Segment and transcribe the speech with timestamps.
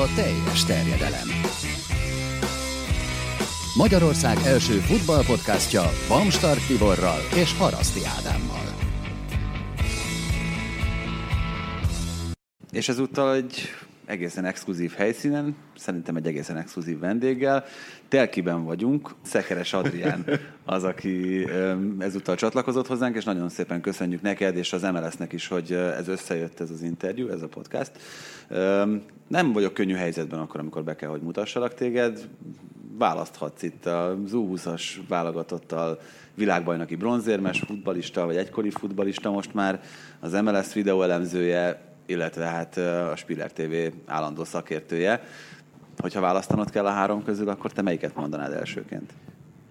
[0.00, 1.28] a teljes terjedelem.
[3.76, 8.74] Magyarország első futballpodcastja Bamstart Tiborral és Haraszti Ádámmal.
[12.70, 13.68] És ezúttal egy
[14.10, 17.64] egészen exkluzív helyszínen, szerintem egy egészen exkluzív vendéggel.
[18.08, 20.24] Telkiben vagyunk, Szekeres Adrián
[20.64, 21.46] az, aki
[21.98, 26.60] ezúttal csatlakozott hozzánk, és nagyon szépen köszönjük neked és az MLS-nek is, hogy ez összejött
[26.60, 27.90] ez az interjú, ez a podcast.
[29.28, 32.28] Nem vagyok könnyű helyzetben akkor, amikor be kell, hogy mutassalak téged.
[32.98, 36.00] Választhatsz itt a U20-as válogatottal
[36.34, 39.80] világbajnoki bronzérmes futbalista, vagy egykori futbalista most már,
[40.20, 43.74] az MLS videóelemzője, illetve hát a Spiller TV
[44.06, 45.22] állandó szakértője.
[45.98, 49.12] Hogyha választanod kell a három közül, akkor te melyiket mondanád elsőként?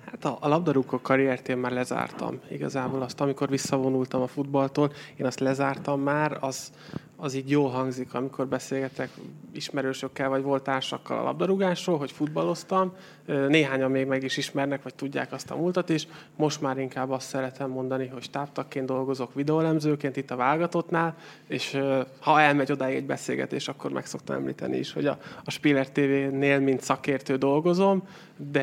[0.05, 2.39] Hát a, a labdarúgó karriert én már lezártam.
[2.49, 6.71] Igazából azt, amikor visszavonultam a futballtól, én azt lezártam már, az,
[7.21, 9.09] az így jó hangzik, amikor beszélgetek
[9.51, 12.93] ismerősökkel, vagy volt társakkal a labdarúgásról, hogy futballoztam.
[13.25, 16.07] Néhányan még meg is ismernek, vagy tudják azt a múltat is.
[16.35, 21.15] Most már inkább azt szeretem mondani, hogy stábtakként dolgozok videólemzőként itt a válogatottnál,
[21.47, 21.79] és
[22.19, 26.59] ha elmegy odáig egy beszélgetés, akkor meg szoktam említeni is, hogy a, a Spiller TV-nél
[26.59, 28.03] mint szakértő dolgozom,
[28.51, 28.61] de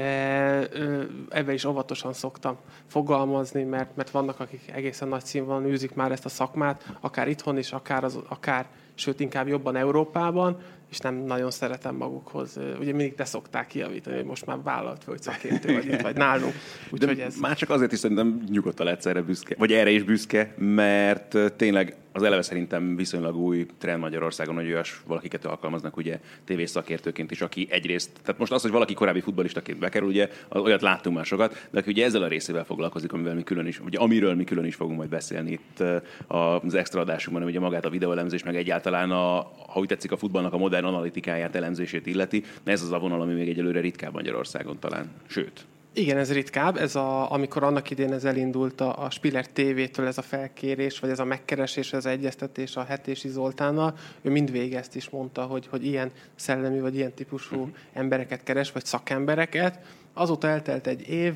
[1.29, 6.25] ebben is óvatosan szoktam fogalmazni, mert, mert vannak, akik egészen nagy színvonalon űzik már ezt
[6.25, 8.46] a szakmát, akár itthon is, akár, az, akár
[8.95, 10.59] sőt inkább jobban Európában,
[10.97, 12.59] és nem nagyon szeretem magukhoz.
[12.81, 16.55] Ugye mindig te szokták kiavítani, hogy most már vállalt vagy szakértő vagy itt vagy nálunk.
[16.93, 17.37] Úgyhogy ez...
[17.37, 21.97] Már csak azért is szerintem nyugodtan lehetsz erre büszke, vagy erre is büszke, mert tényleg
[22.17, 27.67] az eleve szerintem viszonylag új trend Magyarországon, hogy olyas valakiket alkalmaznak ugye tévészakértőként is, aki
[27.71, 31.79] egyrészt, tehát most az, hogy valaki korábbi futbalistaként bekerül, ugye olyat láttunk már sokat, de
[31.79, 34.75] aki ugye ezzel a részével foglalkozik, amivel mi külön is, ugye amiről mi külön is
[34.75, 35.83] fogunk majd beszélni itt
[36.27, 39.35] az extra adásunkban, ugye magát a videóelemzés, meg egyáltalán a,
[39.67, 43.35] ha úgy tetszik a futballnak a modern analitikáját, elemzését illeti, ez az a vonal, ami
[43.35, 45.11] még egyelőre ritkább Magyarországon talán.
[45.27, 45.67] Sőt,
[45.97, 46.77] igen, ez ritkább.
[46.77, 51.11] Ez a, amikor annak idén ez elindult a, a Spiller TV-től ez a felkérés, vagy
[51.11, 55.67] ez a megkeresés, ez az egyeztetés a Hetési Zoltánnal, ő mind ezt is mondta, hogy,
[55.67, 57.77] hogy ilyen szellemi, vagy ilyen típusú uh-huh.
[57.93, 59.79] embereket keres, vagy szakembereket.
[60.19, 61.35] Azóta eltelt egy év,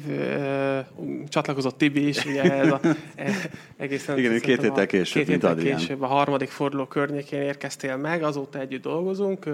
[1.29, 2.81] csatlakozott Tibi is, ugye ez a,
[3.15, 3.33] e,
[3.77, 4.19] egészen...
[4.19, 8.83] Igen, két héttel később, két héttel később, a harmadik forduló környékén érkeztél meg, azóta együtt
[8.83, 9.45] dolgozunk.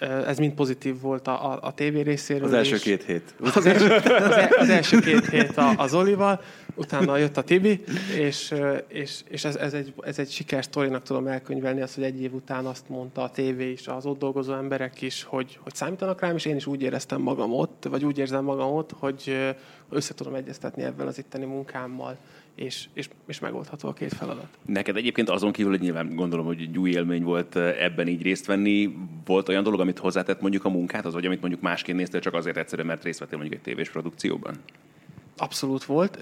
[0.00, 2.46] Ez mind pozitív volt a, a, a tévé részéről.
[2.46, 3.34] Az első két hét.
[3.54, 6.40] Az első, az, az első két hét a, az Olival,
[6.74, 7.84] utána jött a Tibi,
[8.18, 8.54] és,
[8.88, 12.66] és, és ez, ez, egy, ez egy sikersztorinak tudom elkönyvelni, azt, hogy egy év után
[12.66, 16.44] azt mondta a tévé is, az ott dolgozó emberek is, hogy, hogy számítanak rám, és
[16.44, 19.54] én is úgy éreztem magam ott, vagy úgy érzem magam ott, hogy
[19.90, 22.16] össze tudom egyeztetni ebben az itteni munkámmal
[22.54, 24.46] és, és, és megoldható a két feladat.
[24.66, 28.46] Neked egyébként azon kívül, hogy nyilván gondolom, hogy egy új élmény volt ebben így részt
[28.46, 32.20] venni, volt olyan dolog, amit hozzátett mondjuk a munkát, az, vagy amit mondjuk másként néztél,
[32.20, 34.54] csak azért egyszerűen, mert részt vettél mondjuk egy tévés produkcióban?
[35.36, 36.18] Abszolút volt.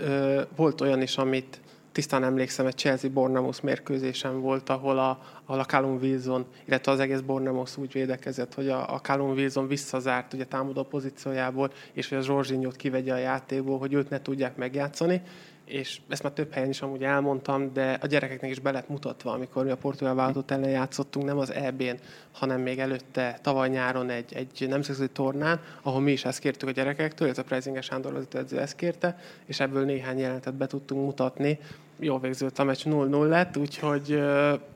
[0.57, 1.61] Volt olyan is, amit
[1.93, 7.01] tisztán emlékszem, egy Chelsea Bournemouth mérkőzésen volt, ahol a, ahol a Callum Wilson, illetve az
[7.01, 12.19] egész Bournemouth úgy védekezett, hogy a, a Callum Wilson visszazárt ugye támadó pozíciójából, és hogy
[12.19, 15.23] a Zsorzsinyót kivegye a játékból, hogy őt ne tudják megjátszani,
[15.65, 19.33] és ezt már több helyen is amúgy elmondtam, de a gyerekeknek is be lett mutatva,
[19.33, 21.99] amikor mi a portugál vállalatot ellen játszottunk, nem az EB-n,
[22.33, 26.73] hanem még előtte tavaly nyáron egy, egy nemzetközi tornán, ahol mi is ezt kértük a
[26.73, 31.59] gyerekektől, ez a Prezinge Sándor vezetőedző ezt kérte, és ebből néhány jelentet be tudtunk mutatni.
[31.99, 34.23] Jól végződött a meccs 0-0 lett, úgyhogy...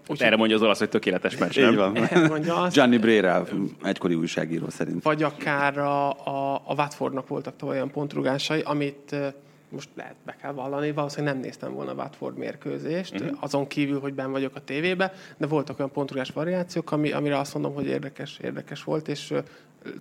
[0.08, 1.70] úgy, Erre mondja az olasz, hogy tökéletes meccs, nem?
[1.70, 1.98] Így van.
[2.28, 3.46] mondja azt, Gianni Brera,
[3.82, 5.02] egykori újságíró szerint.
[5.02, 9.16] Vagy akár a, a, a Watfordnak voltak olyan pontrugásai, amit
[9.76, 13.36] most lehet be kell vallani, valószínűleg nem néztem volna a Watford mérkőzést, uh-huh.
[13.40, 17.54] azon kívül, hogy ben vagyok a tévébe, de voltak olyan pontrugás variációk, ami, amire azt
[17.54, 19.38] mondom, hogy érdekes, érdekes volt, és uh,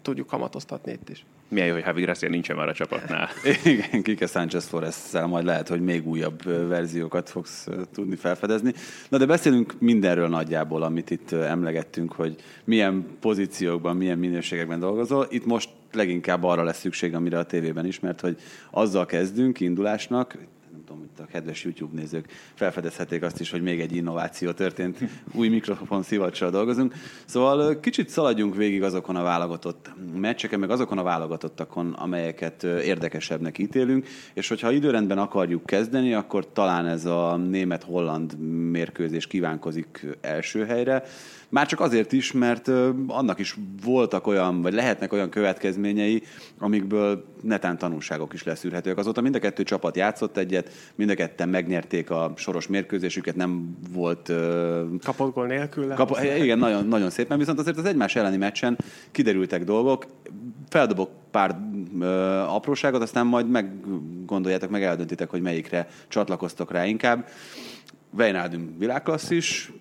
[0.01, 1.25] tudjuk kamatoztatni itt is.
[1.47, 3.29] Milyen jó, hogy Javi Gracia nincsen már a csapatnál.
[3.63, 8.73] Igen, Kike Sánchez forrest majd lehet, hogy még újabb verziókat fogsz tudni felfedezni.
[9.09, 15.27] Na de beszélünk mindenről nagyjából, amit itt emlegettünk, hogy milyen pozíciókban, milyen minőségekben dolgozol.
[15.29, 18.37] Itt most leginkább arra lesz szükség, amire a tévében is, mert hogy
[18.71, 20.37] azzal kezdünk indulásnak,
[20.85, 24.97] tudom, hogy a kedves YouTube nézők felfedezhetik azt is, hogy még egy innováció történt,
[25.33, 26.93] új mikrofon szivacsal dolgozunk.
[27.25, 34.07] Szóval kicsit szaladjunk végig azokon a válogatott meccseken, meg azokon a válogatottakon, amelyeket érdekesebbnek ítélünk,
[34.33, 38.39] és hogyha időrendben akarjuk kezdeni, akkor talán ez a német-holland
[38.71, 41.03] mérkőzés kívánkozik első helyre.
[41.55, 42.67] Már csak azért is, mert
[43.07, 46.23] annak is voltak olyan, vagy lehetnek olyan következményei,
[46.59, 48.97] amikből netán tanulságok is leszűrhetőek.
[48.97, 53.77] Azóta mind a kettő csapat játszott egyet, mind a ketten megnyerték a soros mérkőzésüket, nem
[53.93, 54.31] volt...
[55.03, 55.93] Kapott gól nélkül.
[55.93, 58.77] Kap, igen, nagyon, nagyon szépen, viszont azért az egymás elleni meccsen
[59.11, 60.05] kiderültek dolgok,
[60.69, 61.59] feldobok pár
[61.99, 62.05] ö,
[62.39, 67.27] apróságot, aztán majd meggondoljátok, meg eldöntitek, hogy melyikre csatlakoztok rá inkább.
[68.17, 69.71] Weinaldum világklasszis,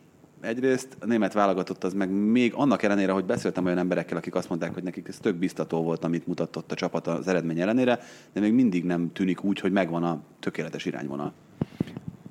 [0.45, 4.49] egyrészt a német válogatott az meg még annak ellenére, hogy beszéltem olyan emberekkel, akik azt
[4.49, 7.99] mondták, hogy nekik ez tök biztató volt, amit mutatott a csapat az eredmény ellenére,
[8.33, 11.33] de még mindig nem tűnik úgy, hogy megvan a tökéletes irányvonal.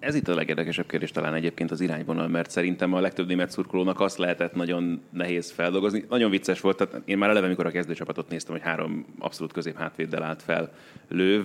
[0.06, 4.00] Ez itt a legérdekesebb kérdés talán egyébként az irányvonal, mert szerintem a legtöbb német szurkolónak
[4.00, 6.06] azt lehetett nagyon nehéz feldolgozni.
[6.10, 9.78] Nagyon vicces volt, tehát én már eleve, amikor a kezdőcsapatot néztem, hogy három abszolút közép
[9.78, 10.72] hátvéddel állt fel
[11.10, 11.44] lőv,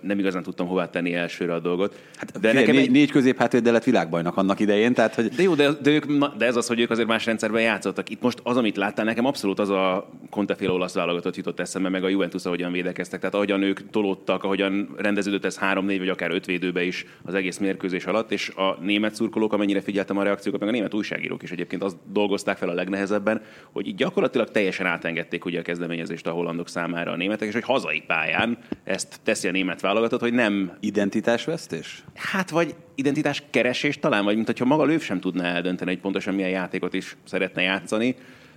[0.00, 2.02] nem igazán tudtam hová tenni elsőre a dolgot.
[2.16, 2.90] Hát, de nekem négy, egy...
[2.90, 5.28] négy közép hátvéddel lett világbajnak annak idején, tehát hogy...
[5.28, 6.04] De jó, de, de, ők,
[6.36, 8.10] de ez az, hogy ők azért más rendszerben játszottak.
[8.10, 12.04] Itt most az, amit láttál, nekem abszolút az a Contefél olasz válogatott jutott eszembe, meg
[12.04, 13.20] a Juventus, ahogyan védekeztek.
[13.20, 17.58] Tehát ahogyan ők tolódtak, ahogyan rendeződött ez három-négy vagy akár öt védőbe is az egész
[17.80, 21.50] mérkőzés alatt, és a német szurkolók, amennyire figyeltem a reakciókat, meg a német újságírók is
[21.50, 23.42] egyébként azt dolgozták fel a legnehezebben,
[23.72, 27.62] hogy így gyakorlatilag teljesen átengedték ugye a kezdeményezést a hollandok számára a németek, és hogy
[27.62, 30.72] hazai pályán ezt teszi a német válogatott, hogy nem...
[30.80, 32.04] Identitásvesztés?
[32.14, 36.34] Hát vagy identitás keresés talán, vagy mint hogyha maga Löw sem tudná eldönteni, hogy pontosan
[36.34, 38.16] milyen játékot is szeretne játszani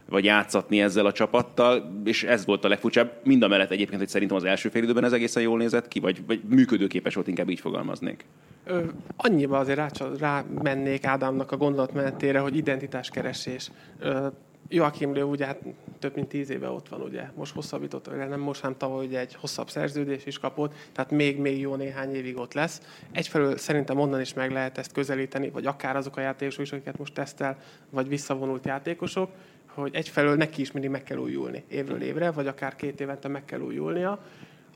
[0.10, 3.12] vagy játszatni ezzel a csapattal, és ez volt a legfurcsább.
[3.24, 6.00] Mind a mellett egyébként, hogy szerintem az első fél időben ez egészen jól nézett ki,
[6.00, 8.26] vagy, vagy működőképes volt, inkább így fogalmaznék.
[8.66, 8.84] Ö,
[9.16, 9.90] annyiba azért rá,
[10.20, 13.72] rá mennék Ádámnak a gondolatmenetére, hogy identitáskeresés.
[14.00, 14.28] Ö,
[14.74, 15.60] Joachim Löw ugye hát
[16.00, 17.24] több mint tíz éve ott van, ugye.
[17.36, 21.60] Most hosszabbított, nem most, hanem tavaly ugye egy hosszabb szerződés is kapott, tehát még, még
[21.60, 22.82] jó néhány évig ott lesz.
[23.12, 26.98] Egyfelől szerintem onnan is meg lehet ezt közelíteni, vagy akár azok a játékosok is, akiket
[26.98, 27.58] most tesztel,
[27.90, 29.32] vagy visszavonult játékosok,
[29.74, 33.46] hogy egyfelől neki is mindig meg kell újulni évről évre, vagy akár két évente meg
[33.46, 34.20] kell újulnia.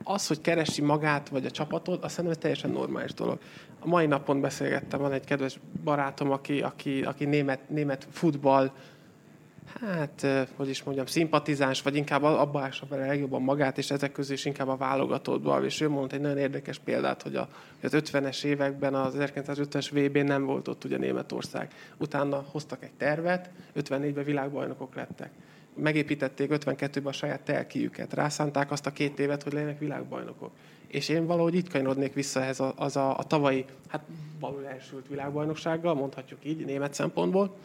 [0.04, 3.40] Az, hogy keresi magát, vagy a csapatot, azt szerintem teljesen normális dolog.
[3.80, 8.72] A mai napon beszélgettem, van egy kedves barátom, aki, aki, aki német, német futball
[9.82, 14.34] hát, hogy is mondjam, szimpatizáns, vagy inkább abba ássa vele legjobban magát, és ezek közül
[14.34, 15.64] is inkább a válogatottban.
[15.64, 17.50] És ő mondta egy nagyon érdekes példát, hogy, a,
[17.84, 21.72] az 50-es években, az 1950-es VB nem volt ott ugye Németország.
[21.98, 25.30] Utána hoztak egy tervet, 54-ben világbajnokok lettek.
[25.74, 30.52] Megépítették 52-ben a saját telkijüket, rászánták azt a két évet, hogy legyenek világbajnokok.
[30.88, 34.04] És én valahogy itt kanyarodnék vissza ehhez az a, a tavalyi, hát
[34.40, 37.56] valójában elsült világbajnoksággal, mondhatjuk így, német szempontból,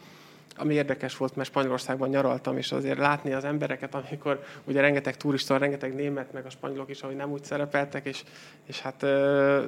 [0.55, 5.57] ami érdekes volt, mert Spanyolországban nyaraltam, és azért látni az embereket, amikor ugye rengeteg turista,
[5.57, 8.23] rengeteg német, meg a spanyolok is, ahogy nem úgy szerepeltek, és,
[8.65, 9.01] és hát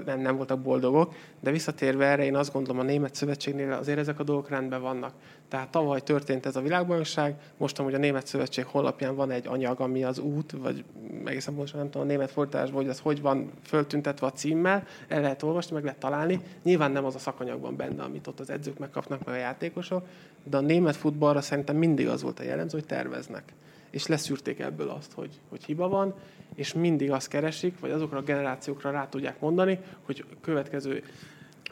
[0.05, 1.13] nem, nem voltak boldogok.
[1.39, 5.13] De visszatérve erre, én azt gondolom, a Német Szövetségnél azért ezek a dolgok rendben vannak.
[5.47, 9.79] Tehát tavaly történt ez a világbajnokság, most amúgy a Német Szövetség honlapján van egy anyag,
[9.79, 10.83] ami az út, vagy
[11.25, 15.21] egészen pontosan nem tudom a német fordításban, hogy az hogy van föltüntetve a címmel, el
[15.21, 16.39] lehet olvasni, meg lehet találni.
[16.63, 20.05] Nyilván nem az a szakanyagban benne, amit ott az edzők megkapnak, meg a játékosok,
[20.43, 23.53] de a német futballra szerintem mindig az volt a jellemző, hogy terveznek.
[23.89, 26.13] És leszűrték ebből azt, hogy, hogy hiba van,
[26.55, 31.03] és mindig azt keresik, vagy azokra a generációkra rá tudják mondani, hogy következő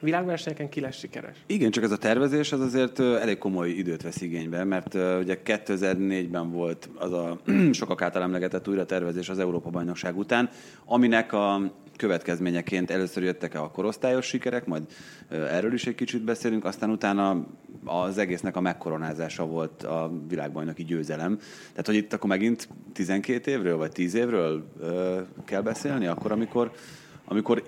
[0.02, 1.38] világversenyeken ki lesz sikeres.
[1.46, 6.52] Igen, csak ez a tervezés az azért elég komoly időt vesz igénybe, mert ugye 2004-ben
[6.52, 7.40] volt az a
[7.72, 10.50] sokak által emlegetett újra tervezés az Európa-bajnokság után,
[10.86, 14.84] aminek a következményeként először jöttek a korosztályos sikerek, majd
[15.30, 17.46] erről is egy kicsit beszélünk, aztán utána
[17.86, 21.38] az egésznek a megkoronázása volt a világbajnoki győzelem.
[21.70, 24.66] Tehát, hogy itt akkor megint 12 évről, vagy 10 évről
[25.46, 26.72] kell beszélni, akkor, amikor,
[27.26, 27.64] amikor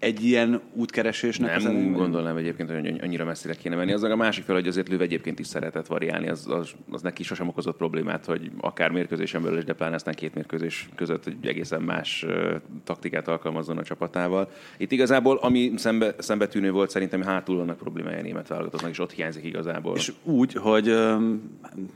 [0.00, 1.48] egy ilyen útkeresésnek?
[1.48, 1.92] Nem ezen...
[1.92, 3.92] gondolnám egyébként, hogy annyira messzire kéne menni.
[3.92, 7.22] Az a másik fel, hogy azért Löv egyébként is szeretett variálni, az, az, az neki
[7.22, 11.46] sosem okozott problémát, hogy akár mérkőzésen belül is, de pláne aztán két mérkőzés között egy
[11.46, 12.54] egészen más uh,
[12.84, 14.50] taktikát alkalmazzon a csapatával.
[14.76, 19.44] Itt igazából, ami szembe, szembetűnő volt, szerintem hátul vannak problémája német válogatottnak, és ott hiányzik
[19.44, 19.96] igazából.
[19.96, 20.94] És úgy, hogy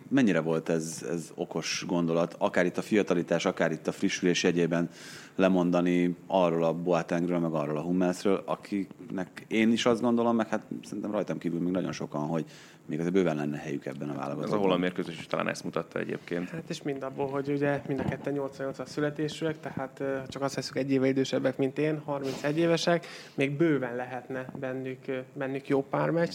[0.08, 4.90] mennyire volt ez, ez okos gondolat, akár itt a fiatalitás, akár itt a frissülés jegyében
[5.36, 10.62] lemondani arról a Boatengről, meg arról a Hummelsről, akiknek én is azt gondolom, meg hát
[10.84, 12.44] szerintem rajtam kívül még nagyon sokan, hogy
[12.86, 14.48] még azért bőven lenne helyük ebben a válogatottban.
[14.48, 16.48] Ez a holland mérkőzés is talán ezt mutatta egyébként.
[16.48, 20.76] Hát és mind abból, hogy ugye mind a ketten 88-as születésűek, tehát csak azt veszük
[20.76, 24.98] egy éve idősebbek, mint én, 31 évesek, még bőven lehetne bennük,
[25.32, 26.34] bennük jó pár meccs.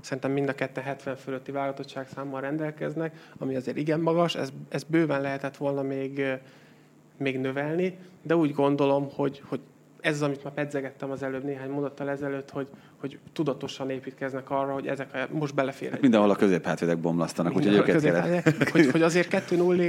[0.00, 4.82] Szerintem mind a ketten 70 fölötti válogatottság számmal rendelkeznek, ami azért igen magas, ez, ez
[4.82, 6.22] bőven lehetett volna még
[7.20, 9.60] még növelni, de úgy gondolom, hogy, hogy
[10.00, 14.72] ez az, amit már pedzegettem az előbb néhány mondattal ezelőtt, hogy, hogy tudatosan építkeznek arra,
[14.72, 15.90] hogy ezek a, most belefér.
[15.90, 18.40] Hát mindenhol a középhátvédek bomlasztanak, úgyhogy őket kell.
[18.72, 19.84] Hogy, hogy azért 2 0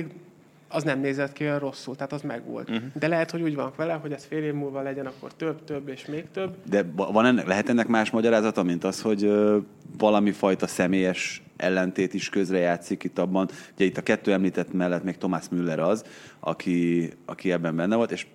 [0.72, 2.70] az nem nézett ki olyan rosszul, tehát az megvolt.
[2.70, 2.84] Uh-huh.
[2.94, 5.88] De lehet, hogy úgy van vele, hogy ez fél év múlva legyen akkor több, több
[5.88, 6.56] és még több.
[6.70, 9.58] De van ennek, lehet ennek más magyarázata, mint az, hogy ö,
[9.98, 13.50] valami fajta személyes ellentét is közrejátszik itt abban.
[13.76, 16.04] Ugye itt a kettő említett mellett még Thomas Müller az,
[16.40, 18.26] aki, aki ebben benne volt, és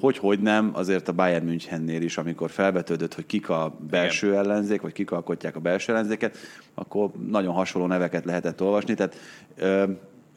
[0.00, 4.38] hogy, hogy nem, azért a Bayern Münchennél is, amikor felvetődött, hogy kik a belső Igen.
[4.38, 6.36] ellenzék, vagy kik alkotják a belső ellenzéket,
[6.74, 8.94] akkor nagyon hasonló neveket lehetett olvasni.
[8.94, 9.16] Tehát
[9.56, 9.84] ö,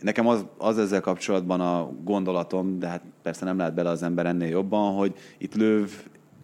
[0.01, 4.25] nekem az, az ezzel kapcsolatban a gondolatom, de hát persze nem lehet bele az ember
[4.25, 5.91] ennél jobban, hogy itt Löv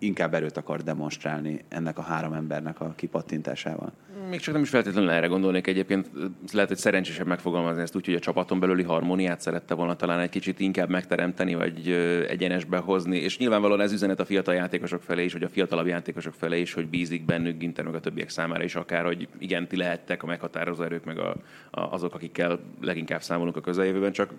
[0.06, 3.94] inkább erőt akar demonstrálni ennek a három embernek a kipattintásával.
[4.30, 6.10] Még csak nem is feltétlenül erre gondolnék egyébként.
[6.52, 10.30] Lehet, hogy szerencsésebb megfogalmazni ezt úgy, hogy a csapaton belüli harmóniát szerette volna talán egy
[10.30, 11.90] kicsit inkább megteremteni, vagy
[12.30, 13.18] egyenesbe hozni.
[13.18, 16.74] És nyilvánvalóan ez üzenet a fiatal játékosok felé is, vagy a fiatalabb játékosok felé is,
[16.74, 20.26] hogy bízik bennük Ginter meg a többiek számára is akár, hogy igen, ti lehettek a
[20.26, 21.36] meghatározó erők, meg a,
[21.72, 24.30] a, azok, akikkel leginkább számolunk a közeljövőben, csak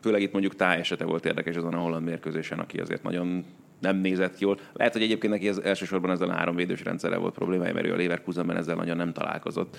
[0.00, 3.44] főleg itt mondjuk táj esete volt érdekes azon a holland mérkőzésen, aki azért nagyon
[3.80, 4.58] nem nézett jól.
[4.72, 7.92] Lehet, hogy egyébként neki ez elsősorban ezzel a három védős rendszerrel volt problémája, mert ő
[7.92, 9.78] a Leverkusenben ezzel nagyon nem találkozott.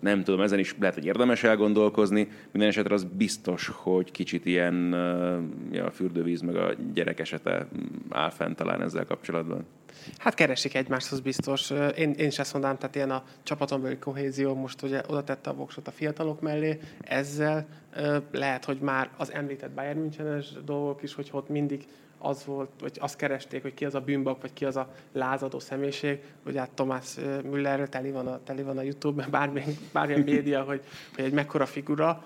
[0.00, 2.28] Nem tudom, ezen is lehet, hogy érdemes elgondolkozni.
[2.52, 4.74] Minden esetre az biztos, hogy kicsit ilyen
[5.72, 7.68] ja, a fürdővíz meg a gyerek esete
[8.10, 9.66] áll fent talán ezzel kapcsolatban.
[10.18, 11.70] Hát keresik egymást, az biztos.
[11.70, 15.50] Én, én is ezt mondanám, tehát ilyen a csapaton belül kohézió, most ugye oda tette
[15.50, 17.66] a voksot a fiatalok mellé, ezzel
[18.32, 21.84] lehet, hogy már az említett Bayern Münchenes dolgok is, hogy ott mindig
[22.18, 25.58] az volt, vagy azt keresték, hogy ki az a bűnbak, vagy ki az a lázadó
[25.58, 30.62] személyiség, hogy hát Tomás Müllerről teli van a, teli van a YouTube-ben, bármilyen, bármilyen média,
[30.62, 30.82] hogy,
[31.14, 32.24] hogy egy mekkora figura,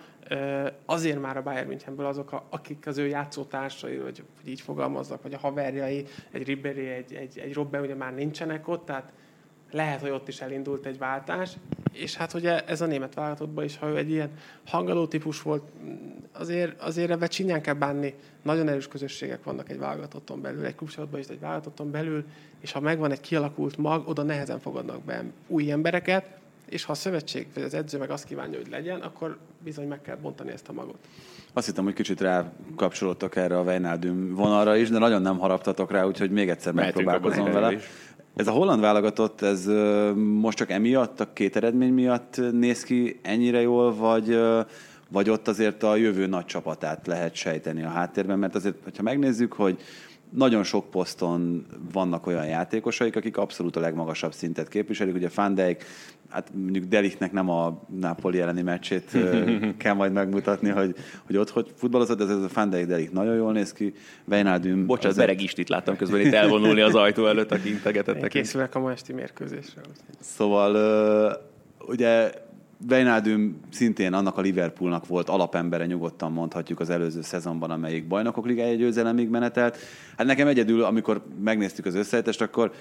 [0.84, 5.34] azért már a Bayern Münchenből azok, akik az ő játszótársai, vagy, vagy így fogalmaznak, vagy
[5.34, 9.12] a haverjai, egy Ribery, egy, egy, egy Robben ugye már nincsenek ott, tehát
[9.72, 11.50] lehet, hogy ott is elindult egy váltás,
[11.92, 14.30] és hát ugye ez a német válogatottban is, ha ő egy ilyen
[14.66, 15.62] hangaló típus volt,
[16.32, 18.14] azért, azért ebbe csinyán kell bánni.
[18.42, 22.24] Nagyon erős közösségek vannak egy válogatotton belül, egy klubcsapatban is, egy válogatotton belül,
[22.60, 26.24] és ha megvan egy kialakult mag, oda nehezen fogadnak be új embereket,
[26.68, 30.02] és ha a szövetség vagy az edző meg azt kívánja, hogy legyen, akkor bizony meg
[30.02, 30.98] kell bontani ezt a magot.
[31.52, 35.90] Azt hittem, hogy kicsit rá kapcsolódtak erre a Weinaldum vonalra is, de nagyon nem haraptatok
[35.90, 37.72] rá, úgyhogy még egyszer megpróbálkozom vele.
[37.72, 37.84] Is.
[38.36, 39.66] Ez a holland válogatott, ez
[40.14, 44.38] most csak emiatt, a két eredmény miatt néz ki ennyire jól, vagy,
[45.08, 49.52] vagy ott azért a jövő nagy csapatát lehet sejteni a háttérben, mert azért, hogyha megnézzük,
[49.52, 49.78] hogy
[50.30, 55.14] nagyon sok poszton vannak olyan játékosaik, akik abszolút a legmagasabb szintet képviselik.
[55.14, 55.84] Ugye Van Dijk,
[56.30, 59.16] hát mondjuk Delichtnek nem a Napoli elleni meccsét
[59.82, 60.94] kell majd megmutatni, hogy,
[61.26, 63.94] hogy ott hogy futballozott, de ez a Van Dijk Delicht nagyon jól néz ki.
[64.24, 64.86] Wijnaldum...
[64.86, 65.26] Bocsánat, azért...
[65.26, 68.30] Bereg itt láttam közben itt elvonulni az ajtó előtt, aki integetettek.
[68.30, 69.80] Készülök a ma esti mérkőzésre.
[70.20, 70.76] Szóval
[71.86, 72.32] ugye
[72.88, 78.74] Wijnaldum szintén annak a Liverpoolnak volt alapembere, nyugodtan mondhatjuk az előző szezonban, amelyik bajnokok ligája
[78.74, 79.76] győzelemig menetelt.
[80.16, 82.72] Hát nekem egyedül, amikor megnéztük az összehetést, akkor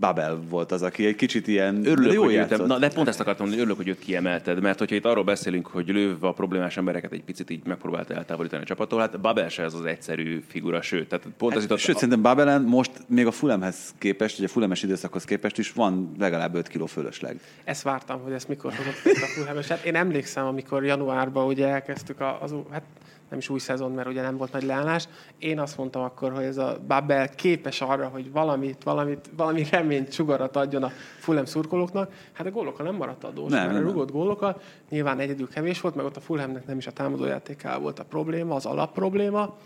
[0.00, 2.66] Babel volt az, aki egy kicsit ilyen örülök, jó hogy jöttem.
[2.66, 5.66] Na, de pont ezt akartam mondani, örülök, hogy őt kiemelted, mert hogyha itt arról beszélünk,
[5.66, 9.62] hogy lőv a problémás embereket egy picit így megpróbálta eltávolítani a csapattól, hát Babel se
[9.62, 11.08] ez az egyszerű figura, sőt.
[11.08, 11.98] Tehát pont hát, az sőt, a...
[11.98, 16.54] szerintem Babelen most még a Fulemhez képest, ugye a Fulemes időszakhoz képest is van legalább
[16.54, 17.40] 5 kiló fölösleg.
[17.64, 19.66] Ezt vártam, hogy ezt mikor hozott a Fulemes.
[19.66, 22.82] Hát én emlékszem, amikor januárban ugye elkezdtük az, hát
[23.28, 25.08] nem is új szezon, mert ugye nem volt nagy leállás.
[25.38, 30.12] Én azt mondtam akkor, hogy ez a Babel képes arra, hogy valamit, valamit, valami reményt,
[30.12, 32.12] sugarat adjon a Fulham szurkolóknak.
[32.32, 35.80] Hát a gólokkal nem maradt adós, nem, mert nem, a rugott gólokkal nyilván egyedül kevés
[35.80, 39.56] volt, meg ott a Fulhamnek nem is a támadójátékával volt a probléma, az alapprobléma.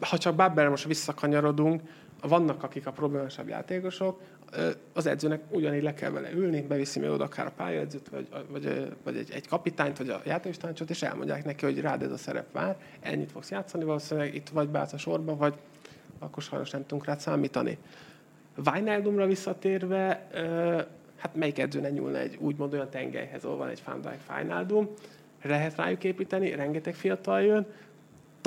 [0.00, 1.82] Ha csak Babelre most visszakanyarodunk,
[2.22, 4.20] vannak akik a problémásabb játékosok,
[4.92, 8.94] az edzőnek ugyanígy le kell vele ülni, beviszi még oda akár a pályaedzőt, vagy, vagy,
[9.02, 12.52] vagy egy, egy kapitányt, vagy a játékostanácsot, és elmondják neki, hogy rád ez a szerep
[12.52, 15.54] vár, ennyit fogsz játszani, valószínűleg itt vagy beállsz a sorba, vagy
[16.18, 17.78] akkor sajnos nem tudunk rád számítani.
[18.72, 20.28] Wijnaldumra visszatérve,
[21.16, 24.88] hát melyik edző ne nyúlna egy úgymond olyan tengelyhez, ahol van egy Van Dijk
[25.42, 27.66] lehet rájuk építeni, rengeteg fiatal jön,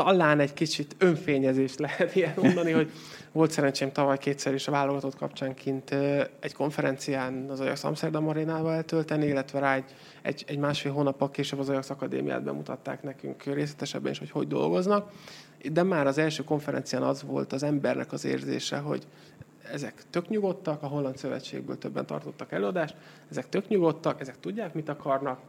[0.04, 2.92] talán egy kicsit önfényezést lehet ilyen mondani, hogy
[3.32, 5.96] volt szerencsém tavaly kétszer is a válogatott kapcsán kint
[6.40, 11.60] egy konferencián az Ajax Amsterdam arénával eltölteni, illetve rá egy, egy, egy másfél hónap később
[11.60, 15.12] az Ajax Akadémiát bemutatták nekünk részletesebben is, hogy hogy dolgoznak.
[15.72, 19.08] De már az első konferencián az volt az embernek az érzése, hogy
[19.72, 22.96] ezek tök nyugodtak, a Holland Szövetségből többen tartottak előadást,
[23.30, 25.40] ezek tök nyugodtak, ezek tudják, mit akarnak,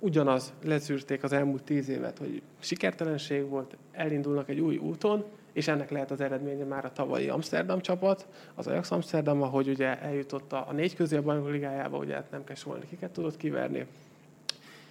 [0.00, 5.90] ugyanaz lezűrték az elmúlt tíz évet, hogy sikertelenség volt, elindulnak egy új úton, és ennek
[5.90, 10.66] lehet az eredménye már a tavalyi Amsterdam csapat, az Ajax Amsterdam, ahogy ugye eljutott a,
[10.68, 12.56] a négy közé a bajnok ligájába, ugye hát nem kell
[12.88, 13.86] kiket tudott kiverni.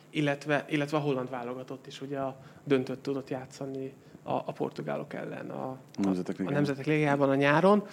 [0.10, 5.50] illetve, illetve a holland válogatott is ugye a döntött tudott játszani a, a portugálok ellen
[5.50, 6.50] a, Nemzetek a, a.
[6.52, 7.84] Nemzetek Ligájában a nyáron.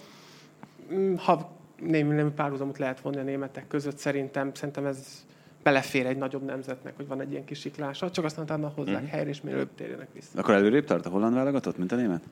[0.93, 5.27] Mm, Ha némi, némi párhuzamot lehet vonni a németek között, szerintem, szerintem ez
[5.67, 9.11] belefér egy nagyobb nemzetnek, hogy van egy ilyen kisiklása, csak aztán utána hozzák Mhm.
[9.11, 10.39] helyre, és mielőbb térjenek vissza.
[10.39, 12.23] Akkor előrébb tart a holland válogatott, mint a német?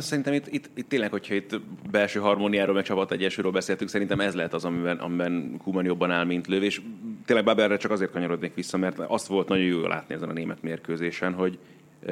[0.00, 1.60] Szerintem itt, itt, itt tényleg, hogyha itt
[1.90, 6.46] belső harmóniáról, meg csapategyensúlyról beszéltünk, szerintem ez lehet az, amiben, amiben Kuman jobban áll, mint
[6.46, 6.80] Löv, és
[7.24, 10.62] tényleg Babelre csak azért kanyarodnék vissza, mert azt volt nagyon jó látni ezen a német
[10.62, 11.58] mérkőzésen, hogy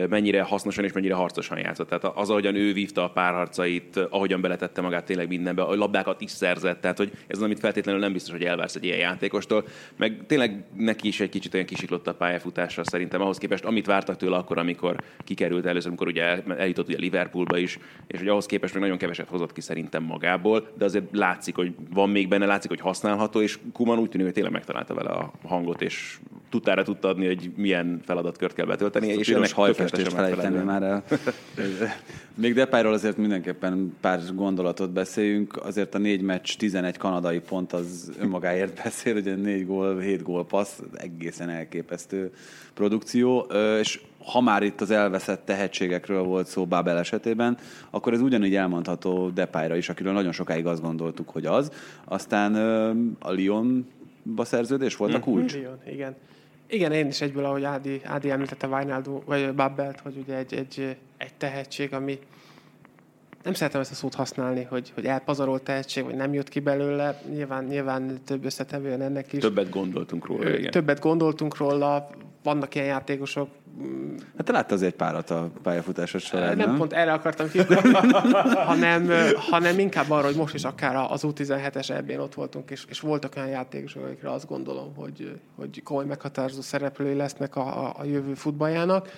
[0.09, 1.89] mennyire hasznosan és mennyire harcosan játszott.
[1.89, 6.31] Tehát az, ahogyan ő vívta a párharcait, ahogyan beletette magát tényleg mindenbe, a labdákat is
[6.31, 9.65] szerzett, tehát hogy ez az, amit feltétlenül nem biztos, hogy elvársz egy ilyen játékostól.
[9.97, 14.17] Meg tényleg neki is egy kicsit olyan kisiklott a pályafutásra szerintem, ahhoz képest, amit vártak
[14.17, 18.47] tőle akkor, amikor kikerült először, amikor ugye el- eljutott ugye Liverpoolba is, és hogy ahhoz
[18.47, 22.47] képest még nagyon keveset hozott ki szerintem magából, de azért látszik, hogy van még benne,
[22.47, 26.19] látszik, hogy használható, és Kuman úgy tűnik, hogy tényleg megtalálta vele a hangot, és
[26.51, 29.53] tudtára tudta adni, hogy milyen feladatkört kell betölteni, és és ennek
[29.84, 31.05] ennek tökéletesen felejteni már el.
[32.35, 35.57] Még Depayról azért mindenképpen pár gondolatot beszéljünk.
[35.65, 40.47] Azért a négy meccs, 11 kanadai pont az önmagáért beszél, ugye négy gól, 7 gól
[40.47, 42.33] passz, egészen elképesztő
[42.75, 43.39] produkció.
[43.81, 47.59] És ha már itt az elveszett tehetségekről volt szó Babel esetében,
[47.91, 51.71] akkor ez ugyanígy elmondható Depayra is, akiről nagyon sokáig azt gondoltuk, hogy az.
[52.05, 52.55] Aztán
[53.21, 55.55] a Lyonba szerződés volt a kulcs.
[55.55, 56.17] Lyon, igen.
[56.67, 60.97] Igen, én is egyből, ahogy Ádi, Ádi említette Wijnaldum, vagy Babbelt, hogy ugye egy, egy,
[61.17, 62.19] egy tehetség, ami
[63.45, 67.21] nem szeretem ezt a szót használni, hogy, hogy elpazarolt tehetség, vagy nem jött ki belőle.
[67.31, 69.41] Nyilván, nyilván több összetevően ennek is.
[69.41, 70.71] Többet gondoltunk róla, igen.
[70.71, 72.11] Többet gondoltunk róla,
[72.43, 73.49] vannak ilyen játékosok,
[74.37, 76.77] Hát te látta azért párat a pályafutásod során, nem, nem?
[76.77, 77.93] pont erre akartam kiukadni,
[78.71, 83.01] hanem, hanem inkább arra, hogy most is akár az U17-es ebben ott voltunk, és, és
[83.01, 88.05] voltak olyan játékosok, akikre azt gondolom, hogy, hogy komoly meghatározó szereplői lesznek a, a, a
[88.05, 89.11] jövő futballjának.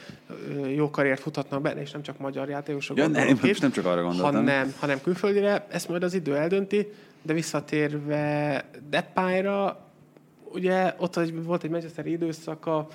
[0.74, 2.96] Jó karriert futhatnak benne, és nem csak magyar játékosok.
[2.96, 4.34] Ja, nem, most nem csak arra gondoltam.
[4.34, 5.66] hanem, hanem külföldire.
[5.68, 6.88] Ezt majd az idő eldönti,
[7.22, 9.86] de visszatérve Depayra,
[10.52, 12.88] ugye ott volt egy Manchester időszaka,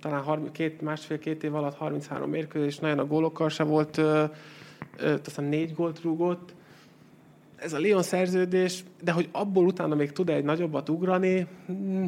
[0.00, 4.24] talán 30, két, másfél-két év alatt 33 mérkőzés, nagyon a gólokkal se volt, ö,
[5.26, 6.54] aztán négy gólt rúgott.
[7.56, 12.04] Ez a Lyon szerződés, de hogy abból utána még tud egy nagyobbat ugrani, mm,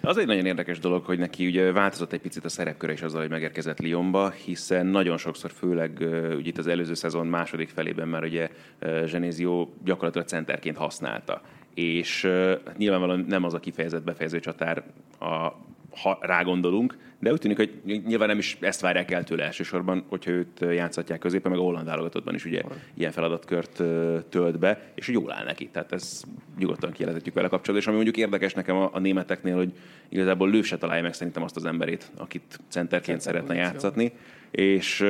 [0.00, 3.20] Az egy nagyon érdekes dolog, hogy neki ugye változott egy picit a szerepköre is azzal,
[3.20, 5.96] hogy megérkezett Lyonba, hiszen nagyon sokszor, főleg
[6.36, 8.48] ugye itt az előző szezon második felében már ugye
[8.78, 11.42] ö, Genesio gyakorlatilag centerként használta.
[11.74, 12.28] És
[12.76, 14.84] nyilvánvalóan nem az a kifejezett befejező csatár,
[15.18, 15.52] a,
[15.96, 20.30] ha rágondolunk, de úgy tűnik, hogy nyilván nem is ezt várják el tőle elsősorban, hogyha
[20.30, 22.62] őt játszhatják középen, meg a holland válogatottban is ugye
[22.94, 23.82] ilyen feladatkört
[24.28, 25.68] tölt be, és hogy jól áll neki.
[25.68, 26.22] Tehát ez
[26.58, 27.80] nyugodtan kijelenthetjük vele kapcsolatban.
[27.80, 29.72] És ami mondjuk érdekes nekem a, a németeknél, hogy
[30.08, 33.72] igazából Löw se találja meg szerintem azt az emberét, akit centerként Center szeretne pozíció.
[33.72, 34.12] játszatni,
[34.50, 35.00] és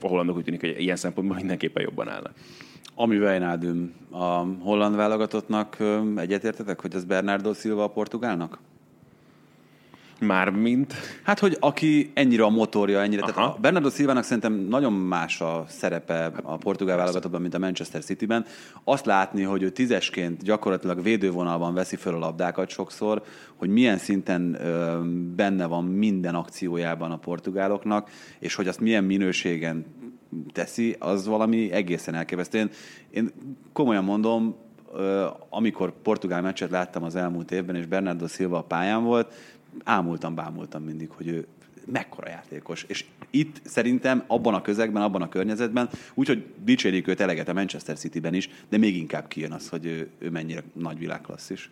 [0.00, 2.32] a hollandok úgy tűnik, hogy ilyen szempontból mindenképpen jobban állnak.
[2.94, 5.76] Ami Wijnaldum a holland válogatottnak
[6.16, 8.58] egyetértetek, hogy az Bernardo Silva a portugálnak?
[10.22, 13.22] Mármint Hát, hogy aki ennyire a motorja, ennyire.
[13.22, 13.32] Aha.
[13.32, 18.04] Tehát a Bernardo Silvának szerintem nagyon más a szerepe a portugál válogatottban, mint a Manchester
[18.04, 18.44] Cityben.
[18.84, 23.22] Azt látni, hogy ő tízesként gyakorlatilag védővonalban veszi föl a labdákat sokszor,
[23.56, 25.00] hogy milyen szinten ö,
[25.36, 29.84] benne van minden akciójában a portugáloknak, és hogy azt milyen minőségen
[30.52, 32.58] teszi, az valami egészen elképesztő.
[32.58, 32.70] Én,
[33.10, 33.30] én
[33.72, 34.56] komolyan mondom,
[35.48, 39.34] amikor portugál meccset láttam az elmúlt évben, és Bernardo Silva a pályán volt,
[39.84, 41.46] ámultam, bámultam mindig, hogy ő
[41.86, 42.84] mekkora játékos.
[42.88, 47.96] És itt szerintem abban a közegben, abban a környezetben, úgyhogy dicsérik őt eleget a Manchester
[47.96, 51.70] City-ben is, de még inkább kijön az, hogy ő, ő mennyire nagy világklasszis.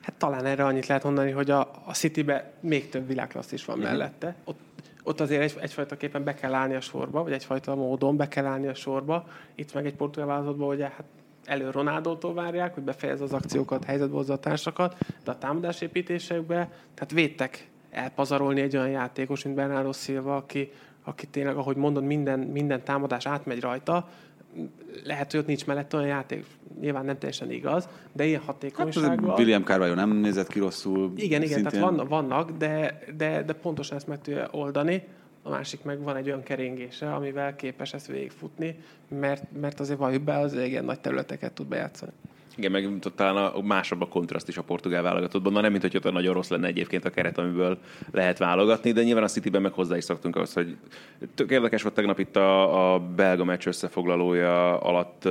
[0.00, 3.78] Hát talán erre annyit lehet mondani, hogy a, a Citybe még több világklassz is van
[3.78, 3.90] uh-huh.
[3.92, 4.36] mellette.
[4.44, 4.60] Ott,
[5.02, 8.46] ott azért egy, egyfajta képen be kell állni a sorba, vagy egyfajta módon be kell
[8.46, 9.28] állni a sorba.
[9.54, 11.04] Itt meg egy portugál vállalatban, ugye hát
[11.44, 17.10] elő Ronaldótól várják, hogy befejezze az akciókat, helyzetbe hozza a társakat, de a támadásépítésekbe, tehát
[17.12, 20.72] védtek elpazarolni egy olyan játékos, mint Bernardo Silva, aki,
[21.04, 24.08] aki tényleg, ahogy mondod, minden, minden támadás átmegy rajta,
[25.04, 26.46] lehet, hogy ott nincs mellett olyan játék,
[26.80, 29.34] nyilván nem teljesen igaz, de ilyen Hát hatékonysággal...
[29.38, 31.12] William Carvalho nem nézett ki rosszul.
[31.16, 31.64] Igen, igen, szintén.
[31.64, 35.02] tehát vannak, vannak de, de, de pontosan ezt meg tudja oldani.
[35.42, 40.22] A másik meg van egy olyan keringése, amivel képes ezt végigfutni, mert, mert azért valljuk
[40.22, 42.12] be, az igen nagy területeket tud bejátszani.
[42.56, 45.52] Igen, meg talán a másabb a kontraszt is a portugál válogatottban.
[45.52, 47.78] Na nem, mint hogy ott nagyon rossz lenne egyébként a keret, amiből
[48.12, 50.76] lehet válogatni, de nyilván a Cityben meg hozzá is szoktunk ahhoz, hogy
[51.34, 55.28] tök érdekes volt tegnap itt a, a belga meccs összefoglalója alatt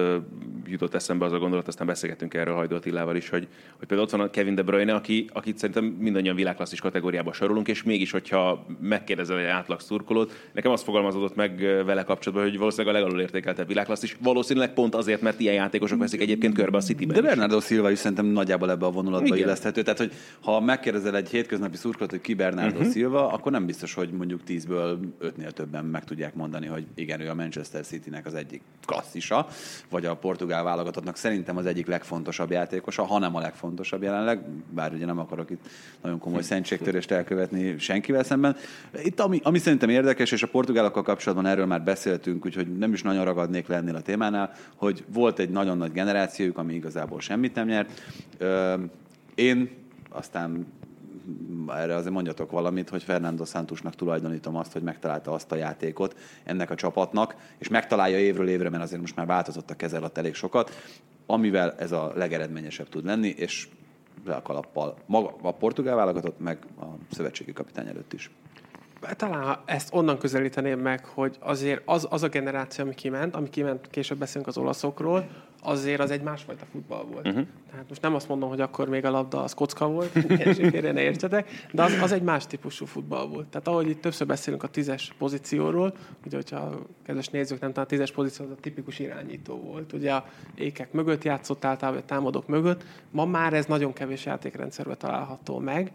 [0.66, 4.12] jutott eszembe az a gondolat, aztán beszélgetünk erről Hajdó Attilával is, hogy, hogy például ott
[4.12, 8.66] van a Kevin De Bruyne, aki, akit szerintem mindannyian világklasszis kategóriába sorolunk, és mégis, hogyha
[8.82, 13.68] megkérdezel egy átlag szurkolót, nekem azt fogalmazódott meg vele kapcsolatban, hogy valószínűleg a legalul értékeltebb
[13.68, 17.16] világklasszis, valószínűleg pont azért, mert ilyen játékosok veszik egyébként körbe a City-ben.
[17.22, 19.38] De Bernardo Silva is szerintem nagyjából ebbe a vonulatba Igen.
[19.38, 19.82] illeszthető.
[19.82, 22.94] Tehát, hogy ha megkérdezel egy hétköznapi szurkolót, hogy ki Bernardo uh-huh.
[22.94, 27.30] Silva, akkor nem biztos, hogy mondjuk 10-ből 5-nél többen meg tudják mondani, hogy igen, ő
[27.30, 29.48] a Manchester City-nek az egyik klasszisa,
[29.90, 35.06] vagy a portugál válogatottnak szerintem az egyik legfontosabb játékosa, hanem a legfontosabb jelenleg, bár ugye
[35.06, 35.68] nem akarok itt
[36.02, 38.56] nagyon komoly szentségtörést elkövetni senkivel szemben.
[39.04, 43.02] Itt ami, ami szerintem érdekes, és a portugálokkal kapcsolatban erről már beszéltünk, úgyhogy nem is
[43.02, 47.56] nagyon ragadnék le ennél a témánál, hogy volt egy nagyon nagy generációjuk, ami igazából semmit
[47.56, 48.02] nem nyert.
[49.36, 49.70] Én
[50.10, 50.68] aztán
[51.68, 56.70] erre azért mondjatok valamit, hogy Fernando Santusnak tulajdonítom azt, hogy megtalálta azt a játékot ennek
[56.70, 60.34] a csapatnak, és megtalálja évről évre, mert azért most már változott a kezel alatt elég
[60.34, 60.72] sokat,
[61.26, 63.68] amivel ez a legeredményesebb tud lenni, és
[64.26, 68.32] le a kalappal maga a portugál válogatott, meg a szövetségi kapitány előtt is.
[69.16, 73.90] Talán ezt onnan közelíteném meg, hogy azért az, az a generáció, ami kiment, ami kiment,
[73.90, 75.30] később beszélünk az olaszokról,
[75.62, 77.28] azért az egy másfajta futball volt.
[77.28, 77.46] Uh-huh.
[77.70, 80.10] Tehát most nem azt mondom, hogy akkor még a labda az kocka volt,
[80.72, 83.48] félre ne értsetek, de az, az egy más típusú futball volt.
[83.48, 85.94] Tehát ahogy itt többször beszélünk a tízes pozícióról,
[86.26, 89.94] ugye, hogyha a kedves nézők nem talán a tízes pozíció az a tipikus irányító volt.
[89.94, 92.84] Ugye a ékek mögött játszott általában, támadók mögött.
[93.12, 95.92] Ma már ez nagyon kevés játékrendszerben található meg,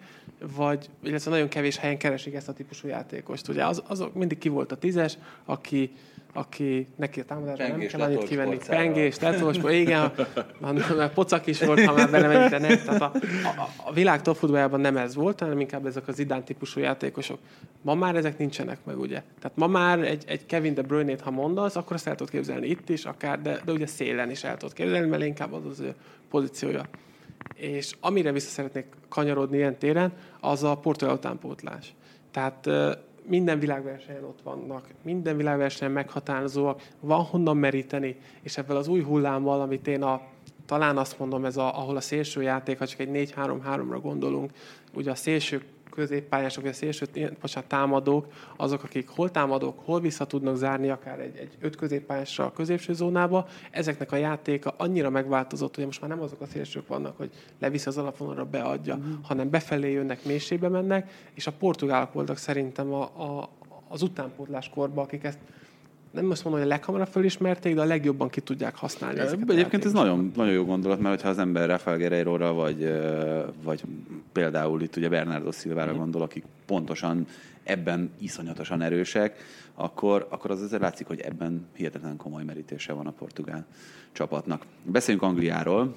[0.56, 3.48] vagy illetve nagyon kevés helyen keresik ezt a típusú játékost.
[3.48, 5.90] Ugye az, azok mindig ki volt a tízes, aki
[6.34, 8.58] aki neki a támadásra nem kell annyit kivenni.
[8.66, 10.12] Pengés, letolcs, igen,
[10.60, 12.78] mert pocak is volt, ha már belemegy, de nem.
[12.84, 13.12] Tehát a,
[13.44, 17.38] a, a világ top futballjában nem ez volt, hanem inkább ezek az idán típusú játékosok.
[17.82, 19.22] Ma már ezek nincsenek meg, ugye.
[19.40, 22.66] Tehát ma már egy, egy Kevin De Bruyne-t, ha mondasz, akkor azt el tudod képzelni
[22.66, 25.80] itt is, akár, de, de ugye szélen is el tudod képzelni, mert inkább az az
[25.80, 25.94] ő
[26.30, 26.84] pozíciója.
[27.54, 31.94] És amire vissza szeretnék kanyarodni ilyen téren, az a portugál utánpótlás.
[32.30, 32.68] Tehát
[33.26, 39.60] minden világversenyen ott vannak, minden világversenyen meghatározóak, van honnan meríteni, és ebben az új hullámmal,
[39.60, 40.20] amit én a,
[40.66, 44.50] talán azt mondom, ez a, ahol a szélső játék, ha csak egy 4-3-3-ra gondolunk,
[44.94, 45.62] ugye a szélső
[45.94, 47.06] középpályások, vagy a szélső
[47.40, 48.26] bocsánat, támadók,
[48.56, 52.92] azok, akik hol támadók, hol vissza tudnak zárni akár egy, egy öt középpályásra a középső
[52.92, 57.30] zónába, ezeknek a játéka annyira megváltozott, hogy most már nem azok a szélsők vannak, hogy
[57.58, 59.12] leviszi az alapvonalra, beadja, mm.
[59.22, 63.48] hanem befelé jönnek, mélységbe mennek, és a portugálok voltak szerintem a, a,
[63.88, 65.38] az utánpótlás korban, akik ezt
[66.14, 69.20] nem azt mondom, hogy a leghamarabb felismerték, de a legjobban ki tudják használni.
[69.48, 72.92] Egyébként ez nagyon, nagyon jó gondolat, mert ha az ember Rafael guerreiro vagy,
[73.62, 73.82] vagy
[74.32, 75.96] például itt ugye Bernardo Silvára mm.
[75.96, 77.26] gondol, akik pontosan
[77.62, 79.36] ebben iszonyatosan erősek,
[79.74, 83.66] akkor, akkor az azért látszik, hogy ebben hihetetlen komoly merítése van a portugál
[84.12, 84.62] csapatnak.
[84.82, 85.94] Beszéljünk Angliáról,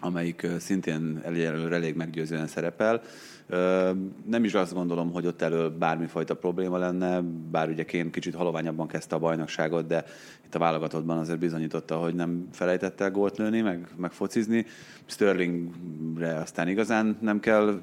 [0.00, 3.02] amelyik szintén egyelőre elég meggyőzően szerepel.
[4.26, 8.86] Nem is azt gondolom, hogy ott elől bármifajta probléma lenne, bár ugye Kén kicsit haloványabban
[8.86, 10.04] kezdte a bajnokságot, de
[10.44, 14.66] itt a válogatottban azért bizonyította, hogy nem felejtette el gólt lőni, meg, meg focizni.
[15.06, 17.80] Sterlingre aztán igazán nem kell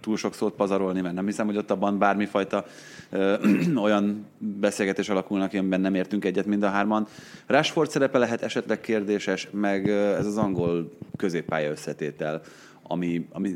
[0.00, 2.64] túl sok szót pazarolni, mert nem hiszem, hogy ott abban bármifajta
[3.10, 3.34] ö,
[3.84, 7.06] olyan beszélgetés alakulnak, amiben nem értünk egyet mind a hárman.
[7.46, 12.40] Rashford szerepe lehet esetleg kérdéses, meg ez az angol középpálya összetétel,
[12.88, 13.54] ami, ami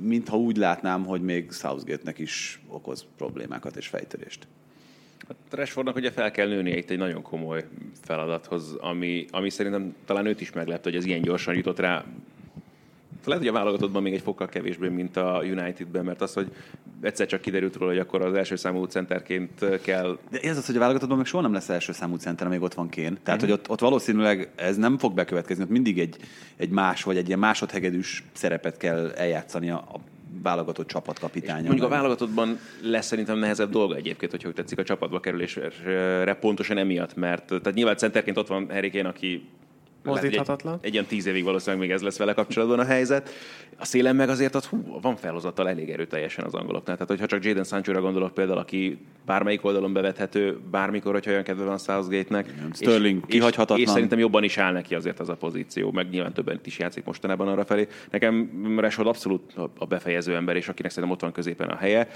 [0.00, 4.46] mintha úgy látnám, hogy még Southgate-nek is okoz problémákat és fejtörést.
[5.28, 7.64] Hát Rashfordnak ugye fel kell nőnie itt egy nagyon komoly
[8.00, 12.04] feladathoz, ami, ami szerintem talán őt is meglepte, hogy ez ilyen gyorsan jutott rá
[13.26, 16.50] lehet, hogy a válogatottban még egy fokkal kevésbé, mint a Unitedben, mert az, hogy
[17.00, 20.18] egyszer csak kiderült róla, hogy akkor az első számú centerként kell.
[20.30, 22.74] De ez az, hogy a válogatottban meg soha nem lesz első számú center, amíg ott
[22.74, 23.18] van Kén.
[23.22, 23.50] Tehát, mm-hmm.
[23.50, 26.16] hogy ott, ott, valószínűleg ez nem fog bekövetkezni, ott mindig egy,
[26.56, 30.00] egy más vagy egy ilyen másodhegedűs szerepet kell eljátszani a, a
[30.42, 31.60] válogatott csapatkapitánya.
[31.60, 36.34] És mondjuk a válogatottban lesz szerintem nehezebb dolga egyébként, hogy hogy tetszik a csapatba kerülésre
[36.40, 39.48] pontosan emiatt, mert tehát nyilván centerként ott van Kane, aki
[40.06, 40.74] Mozdíthatatlan.
[40.74, 43.30] Egy, egy ilyen tíz évig valószínűleg még ez lesz vele kapcsolatban a helyzet.
[43.78, 46.96] A szélen meg azért ott hú, van felhozattal elég erőteljesen az angoloknál.
[46.96, 51.64] Tehát, hogyha csak Jaden sancho gondolok például, aki bármelyik oldalon bevethető, bármikor, hogyha olyan kedve
[51.64, 52.54] van Southgate-nek.
[52.72, 53.78] Sterling és, kihagyhatatlan.
[53.78, 56.78] És, és, szerintem jobban is áll neki azért az a pozíció, meg nyilván többen is
[56.78, 57.86] játszik mostanában arra felé.
[58.10, 62.08] Nekem Rashford abszolút a befejező ember, és akinek szerintem ott van középen a helye.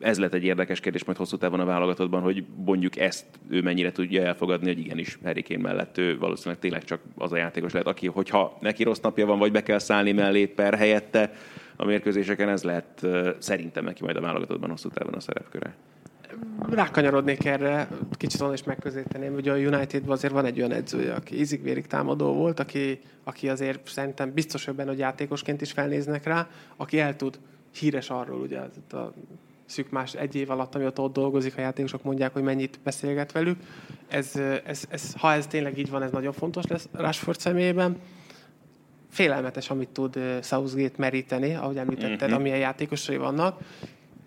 [0.00, 3.92] Ez lett egy érdekes kérdés majd hosszú távon a válogatottban, hogy mondjuk ezt ő mennyire
[3.92, 7.88] tudja elfogadni, hogy igenis Harry Kane mellett ő valószínűleg tényleg csak az a játékos lehet,
[7.88, 11.32] aki, hogyha neki rossz napja van, vagy be kell szállni mellé per helyette
[11.76, 13.06] a mérkőzéseken, ez lehet
[13.38, 15.74] szerintem neki majd a válogatottban hosszú távon a szerepköre.
[16.70, 19.34] rákanyarodnék erre, kicsit onnan is megközelíteném.
[19.34, 23.88] Ugye a Unitedban azért van egy olyan edzője, aki ízigvérig támadó volt, aki, aki azért
[23.88, 27.38] szerintem biztos hogy benne, hogy játékosként is felnéznek rá, aki el tud
[27.78, 28.58] híres arról, ugye
[28.90, 29.12] a
[29.66, 33.58] szűk más egy év alatt, amióta ott dolgozik, a játékosok mondják, hogy mennyit beszélget velük.
[34.08, 37.96] Ez, ez, ez, ha ez tényleg így van, ez nagyon fontos lesz Rashford személyében.
[39.10, 42.38] Félelmetes, amit tud Southgate meríteni, ahogy említetted, uh-huh.
[42.38, 43.60] amilyen játékosai vannak.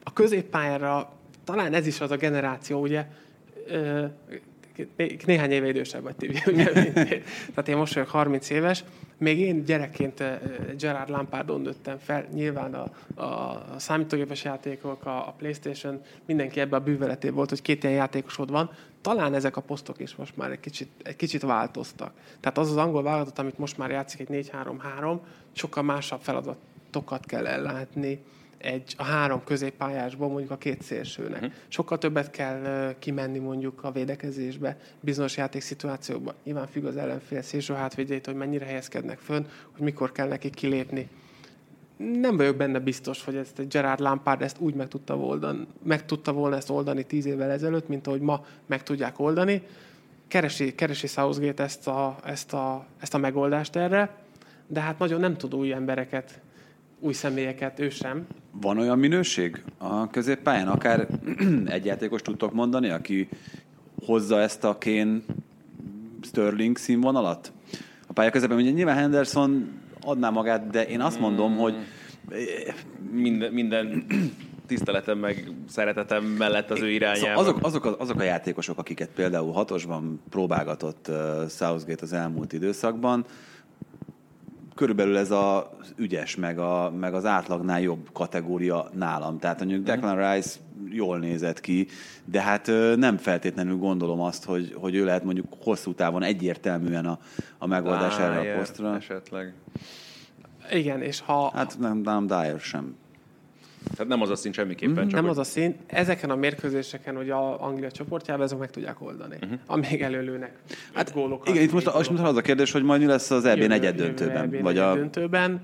[0.03, 3.07] A középpályára talán ez is az a generáció, ugye,
[5.25, 6.65] néhány éve idősebb vagy Tibi, ugye,
[7.53, 8.83] Tehát én most vagyok 30 éves,
[9.17, 10.23] még én gyerekként
[10.77, 16.79] Gerard Lampardon nőttem fel, nyilván a, a számítógépes játékok, a, a Playstation, mindenki ebbe a
[16.79, 18.71] bűveletében volt, hogy két ilyen játékosod van.
[19.01, 22.13] Talán ezek a posztok is most már egy kicsit, egy kicsit változtak.
[22.39, 24.49] Tehát az az angol válogatott, amit most már játszik egy
[25.01, 25.17] 4-3-3,
[25.51, 28.19] sokkal másabb feladatokat kell ellátni,
[28.57, 31.41] egy, a három középpályásból mondjuk a két szélsőnek.
[31.41, 31.53] Uh-huh.
[31.67, 36.33] Sokkal többet kell uh, kimenni mondjuk a védekezésbe, bizonyos játékszituációkban.
[36.43, 41.09] Nyilván függ az ellenfél szélső hátvédjét, hogy mennyire helyezkednek fönn, hogy mikor kell neki kilépni.
[41.97, 46.05] Nem vagyok benne biztos, hogy ezt egy Gerard Lampard ezt úgy meg tudta, oldani, meg
[46.05, 49.61] tudta volna ezt oldani tíz évvel ezelőtt, mint ahogy ma meg tudják oldani.
[50.27, 54.15] Keresi, keresi Southgate ezt a, ezt, a, ezt a megoldást erre,
[54.67, 56.41] de hát nagyon nem tud új embereket
[56.99, 58.27] új személyeket, ő sem.
[58.51, 60.67] Van olyan minőség a középpályán?
[60.67, 61.07] Akár
[61.65, 63.29] egy játékos tudtok mondani, aki
[64.05, 65.23] hozza ezt a Kén
[66.21, 67.51] Sterling színvonalat?
[68.07, 71.59] A pálya közepén ugye nyilván Henderson adná magát, de én azt mondom, hmm.
[71.59, 71.75] hogy
[73.11, 74.05] minden, minden
[74.67, 77.23] tiszteletem meg szeretetem mellett az ő irányában.
[77.23, 81.15] Szóval azok, azok, a, azok a játékosok, akiket például hatosban próbálgatott uh,
[81.49, 83.25] Southgate az elmúlt időszakban,
[84.77, 85.63] körülbelül ez az
[85.95, 89.39] ügyes, meg, a, meg az átlagnál jobb kategória nálam.
[89.39, 89.89] Tehát mondjuk mhm.
[89.89, 90.59] Declan Rice
[90.89, 91.87] jól nézett ki,
[92.25, 97.19] de hát nem feltétlenül gondolom azt, hogy, hogy ő lehet mondjuk hosszú távon egyértelműen a,
[97.57, 98.95] a megoldás Dyer, erre a posztra.
[98.95, 99.53] Esetleg.
[100.71, 101.51] Igen, és ha...
[101.53, 102.95] Hát nem, nem Dyer sem.
[103.91, 104.93] Tehát nem az a szín semmiképpen.
[104.93, 105.09] Uh-huh.
[105.09, 105.31] Csak nem hogy...
[105.31, 105.75] az a szín.
[105.85, 109.35] Ezeken a mérkőzéseken, hogy a Anglia csoportjában, ezek meg tudják oldani.
[109.41, 109.59] Uh-huh.
[109.65, 110.51] Amíg előlőnek.
[110.93, 113.59] Hát, gólokat, igen, itt most, most az a kérdés, hogy majd mi lesz az EB
[113.59, 114.43] negyed döntőben.
[114.43, 114.93] EB vagy a...
[114.93, 115.61] döntőben.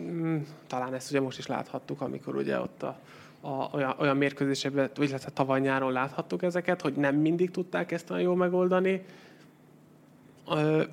[0.00, 2.98] Mm, talán ezt ugye most is láthattuk, amikor ugye ott a,
[3.40, 8.22] a, olyan, olyan mérkőzésekben, illetve tavaly nyáron láthattuk ezeket, hogy nem mindig tudták ezt olyan
[8.22, 9.02] jól megoldani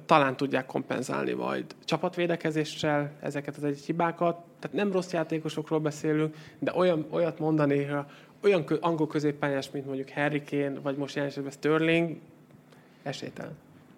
[0.05, 4.35] talán tudják kompenzálni majd csapatvédekezéssel ezeket az egy hibákat.
[4.59, 7.87] Tehát nem rossz játékosokról beszélünk, de olyan, olyat mondani,
[8.43, 12.17] olyan angol középpályás, mint mondjuk Harry Kane, vagy most jelen esetben Sterling,
[13.03, 13.57] esélytelen.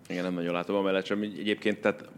[0.09, 1.21] Igen, nem nagyon látom amellett sem.
[1.21, 2.09] Egyébként tehát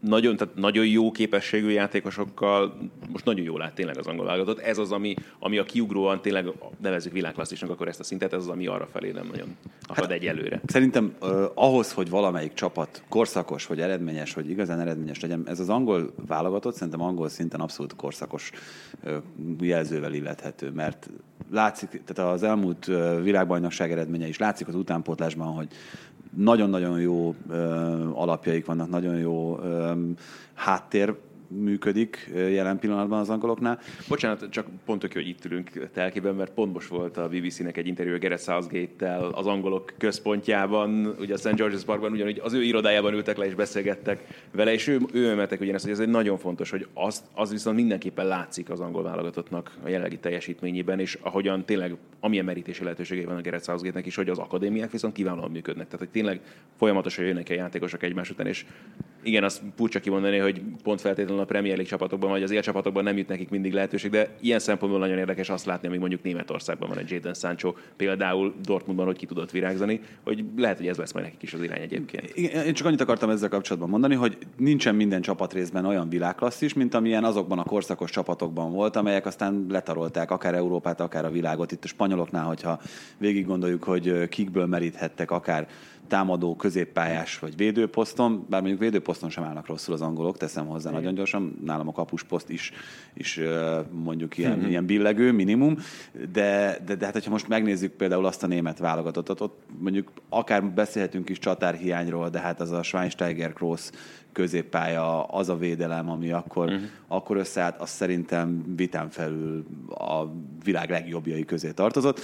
[0.00, 2.78] nagyon, tehát nagyon jó képességű játékosokkal,
[3.12, 4.58] most nagyon jól lát tényleg az angol válogatott.
[4.58, 6.46] Ez az, ami, ami a kiugróan tényleg
[6.80, 10.10] nevezzük világklasszisnak akkor ezt a szintet, ez az, ami arra felé nem nagyon akad hát,
[10.10, 10.60] egyelőre.
[10.66, 15.68] Szerintem uh, ahhoz, hogy valamelyik csapat korszakos, vagy eredményes, vagy igazán eredményes legyen, ez az
[15.68, 18.50] angol válogatott szerintem angol szinten abszolút korszakos
[19.04, 19.16] uh,
[19.60, 21.10] jelzővel illethető, mert
[21.50, 22.90] látszik, tehát az elmúlt
[23.22, 25.68] világbajnokság eredménye is látszik az utánpótlásban, hogy
[26.36, 27.56] nagyon-nagyon jó ö,
[28.14, 29.92] alapjaik vannak, nagyon jó ö,
[30.54, 31.14] háttér
[31.50, 33.78] működik jelen pillanatban az angoloknál.
[34.08, 38.18] Bocsánat, csak pont hogy itt ülünk telkében, mert pont most volt a BBC-nek egy interjú
[38.18, 41.54] Gareth Southgate-tel az angolok központjában, ugye a St.
[41.56, 45.60] George's Parkban, ugyanúgy az ő irodájában ültek le és beszélgettek vele, és ő, ő emeltek
[45.60, 49.72] ugyanezt, hogy ez egy nagyon fontos, hogy az, az viszont mindenképpen látszik az angol válogatottnak
[49.84, 54.28] a jelenlegi teljesítményében, és ahogyan tényleg amilyen merítési lehetőségei van a Gareth Southgate-nek is, hogy
[54.28, 55.84] az akadémiák viszont kiválóan működnek.
[55.84, 56.40] Tehát, hogy tényleg
[56.76, 58.64] folyamatosan jönnek a játékosok egymás után, és
[59.22, 63.16] igen, azt furcsa kimondani, hogy pont feltétlenül a Premier League csapatokban, vagy az élcsapatokban nem
[63.16, 66.98] jut nekik mindig lehetőség, de ilyen szempontból nagyon érdekes azt látni, amíg mondjuk Németországban van
[66.98, 71.24] egy Jadon Sancho, például Dortmundban, hogy ki tudott virágzani, hogy lehet, hogy ez lesz majd
[71.24, 72.30] nekik is az irány egyébként.
[72.34, 76.94] Igen, én csak annyit akartam ezzel kapcsolatban mondani, hogy nincsen minden csapatrészben olyan világklasszis, mint
[76.94, 81.72] amilyen azokban a korszakos csapatokban volt, amelyek aztán letarolták akár Európát, akár a világot.
[81.72, 82.80] Itt a spanyoloknál, hogyha
[83.18, 85.68] végig gondoljuk, hogy kikből meríthettek akár
[86.10, 91.00] támadó, középpályás vagy védőposzton, bár mondjuk védőposzton sem állnak rosszul az angolok, teszem hozzá Igen.
[91.00, 92.72] nagyon gyorsan, nálam a kapusposzt is,
[93.14, 93.40] is
[93.90, 94.68] mondjuk ilyen, mm-hmm.
[94.68, 95.76] ilyen billegő, minimum,
[96.32, 100.64] de, de, de hát hogyha most megnézzük például azt a német válogatottat, ott mondjuk akár
[100.64, 103.90] beszélhetünk is csatárhiányról, de hát az a Schweinsteiger Kroos
[104.32, 106.82] középpálya, az a védelem, ami akkor, uh-huh.
[107.08, 110.24] akkor összeállt, az szerintem vitán felül a
[110.64, 112.20] világ legjobbjai közé tartozott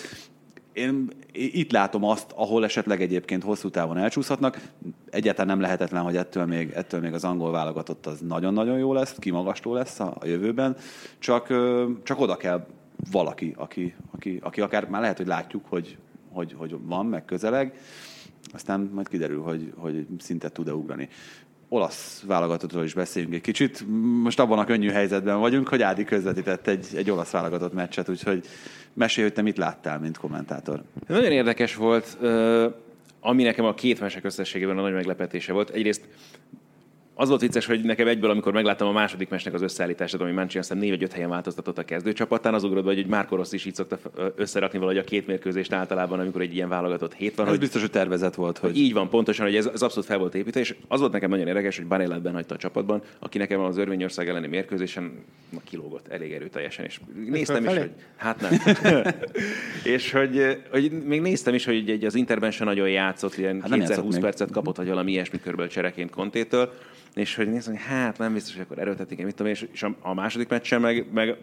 [0.77, 4.61] én itt látom azt, ahol esetleg egyébként hosszú távon elcsúszhatnak.
[5.11, 9.15] Egyáltalán nem lehetetlen, hogy ettől még, ettől még az angol válogatott az nagyon-nagyon jó lesz,
[9.19, 10.77] kimagasló lesz a, a jövőben,
[11.19, 11.47] csak,
[12.03, 12.67] csak oda kell
[13.11, 15.97] valaki, aki, aki, aki akár már lehet, hogy látjuk, hogy,
[16.33, 17.79] hogy, hogy van, meg közeleg,
[18.53, 21.09] aztán majd kiderül, hogy, hogy szintet tud-e ugrani.
[21.69, 23.85] Olasz válogatottról is beszéljünk egy kicsit.
[24.23, 28.47] Most abban a könnyű helyzetben vagyunk, hogy Ádi közvetített egy, egy olasz válogatott meccset, úgyhogy
[28.97, 30.83] mesélj, hogy te mit láttál, mint kommentátor.
[31.07, 32.19] Nagyon érdekes volt,
[33.21, 35.71] ami nekem a két mesek összességében a nagy meglepetése volt.
[35.71, 36.09] Egyrészt
[37.19, 40.61] az volt vicces, hogy nekem egyből, amikor megláttam a második mesnek az összeállítását, ami Mancini
[40.61, 43.75] aztán négy vagy öt helyen változtatott a kezdőcsapatán, az ugrott, hogy Márko Rossz is így
[43.75, 43.99] szokta
[44.35, 47.45] összerakni valahogy a két mérkőzést általában, amikor egy ilyen válogatott hét van.
[47.45, 48.59] Ez hogy biztos, hogy tervezett volt.
[48.59, 48.79] Hogy...
[48.79, 51.47] Így van, pontosan, hogy ez, ez abszolút fel volt építve, és az volt nekem nagyon
[51.47, 56.33] érdekes, hogy Barellát hagyta a csapatban, aki nekem az Örvényország elleni mérkőzésen na, kilógott elég
[56.33, 58.53] erőteljesen, és néztem is, hogy hát nem.
[59.95, 63.95] és hogy, hogy, még néztem is, hogy egy, az Interben se nagyon játszott, ilyen hát
[63.95, 66.73] 20 percet kapott, vagy valami ilyesmi körből csereként Kontétől
[67.17, 70.49] és hogy nézem, hogy hát nem biztos, hogy akkor erőltetik, mit tudom, és, a, második
[70.49, 71.37] meccsen meg, meg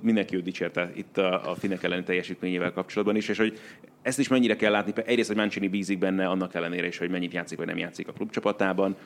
[0.00, 3.58] mindenki őt dicsérte itt a, a Finek elleni teljesítményével kapcsolatban is, és hogy
[4.02, 7.32] ezt is mennyire kell látni, egyrészt, hogy Mancini bízik benne, annak ellenére is, hogy mennyit
[7.32, 8.96] játszik, vagy nem játszik a klubcsapatában.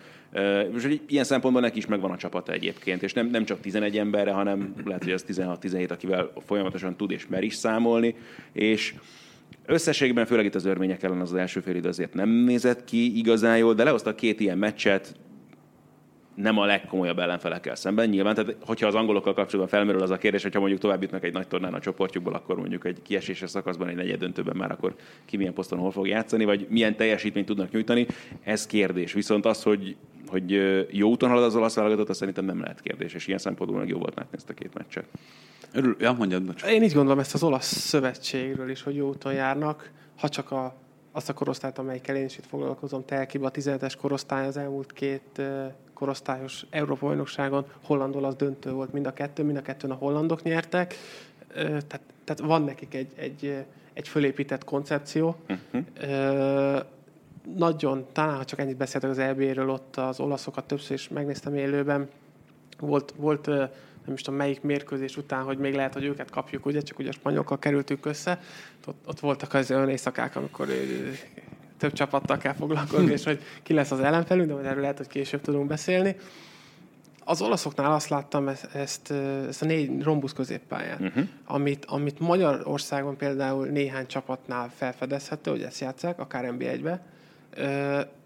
[0.77, 3.99] És hogy ilyen szempontból neki is megvan a csapata egyébként, és nem, nem csak 11
[3.99, 8.15] emberre, hanem lehet, hogy az 16-17, akivel folyamatosan tud és mer is számolni,
[8.53, 8.95] és
[9.67, 13.19] Összességben, főleg itt az örmények ellen az, az első fél idő azért nem nézett ki
[13.19, 15.17] igazán jól, de lehoztak két ilyen meccset,
[16.35, 18.09] nem a legkomolyabb ellenfelekkel szemben.
[18.09, 21.33] Nyilván, tehát hogyha az angolokkal kapcsolatban felmerül az a kérdés, hogyha mondjuk tovább jutnak egy
[21.33, 24.95] nagy tornán a csoportjukból, akkor mondjuk egy kieséses szakaszban, egy negyed döntőben már akkor
[25.25, 28.07] ki milyen poszton hol fog játszani, vagy milyen teljesítményt tudnak nyújtani,
[28.43, 29.13] ez kérdés.
[29.13, 30.51] Viszont az, hogy, hogy
[30.91, 33.89] jó úton halad az olasz válogatott, az szerintem nem lehet kérdés, és ilyen szempontból meg
[33.89, 35.05] jó volt látni ezt a két meccset.
[35.73, 39.91] Örül, ja, mondjad, Én így gondolom ezt az olasz szövetségről is, hogy jó úton járnak,
[40.17, 40.75] ha csak a
[41.17, 45.43] azt a korosztályt, amelyikkel én is itt foglalkozom, Telkiba, a 17-es korosztály az elmúlt két
[45.93, 50.43] korosztályos Európa bajnokságon, hollandol az döntő volt mind a kettő, mind a kettőn a hollandok
[50.43, 50.95] nyertek,
[51.55, 55.37] tehát, tehát van nekik egy, egy, egy fölépített koncepció.
[55.49, 56.81] Uh-huh.
[57.57, 62.09] Nagyon, talán ha csak ennyit beszéltek az EB-ről, ott az olaszokat többször is megnéztem élőben,
[62.79, 63.51] volt, volt
[64.05, 67.09] nem is tudom melyik mérkőzés után, hogy még lehet, hogy őket kapjuk, ugye, csak ugye
[67.09, 68.41] a spanyolokkal kerültünk össze,
[68.87, 70.69] ott, ott voltak az olyan éjszakák, amikor
[71.79, 75.41] több csapattal kell foglalkozni, és hogy ki lesz az ellenfelünk, de erről lehet, hogy később
[75.41, 76.17] tudunk beszélni.
[77.25, 79.11] Az olaszoknál azt láttam ezt, ezt,
[79.49, 81.25] ezt a négy rombusz középpályát, uh-huh.
[81.45, 87.03] amit, amit Magyarországon például néhány csapatnál felfedezhető, hogy ezt játszák, akár NB1-be,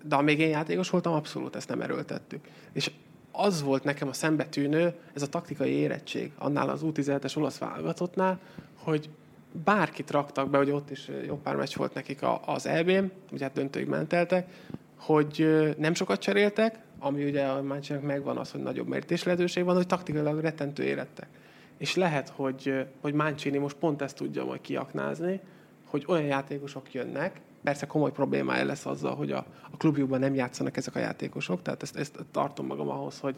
[0.03, 2.45] de amíg én játékos voltam, abszolút ezt nem erőltettük.
[2.73, 2.91] És
[3.41, 8.39] az volt nekem a szembetűnő, ez a taktikai érettség annál az U17-es olasz válogatottnál,
[8.75, 9.09] hogy
[9.65, 13.53] bárkit raktak be, hogy ott is jó pár meccs volt nekik az EB-n, ugye hát
[13.53, 14.49] döntőig menteltek,
[14.97, 15.49] hogy
[15.79, 19.87] nem sokat cseréltek, ami ugye a Mancsinak megvan az, hogy nagyobb mértés lehetőség van, hogy
[19.87, 21.29] taktikailag rettentő érettek.
[21.77, 25.41] És lehet, hogy, hogy Mancini most pont ezt tudja majd kiaknázni,
[25.85, 30.77] hogy olyan játékosok jönnek, persze komoly problémája lesz azzal, hogy a, a klubjukban nem játszanak
[30.77, 33.35] ezek a játékosok, tehát ezt, ezt tartom magam ahhoz, hogy,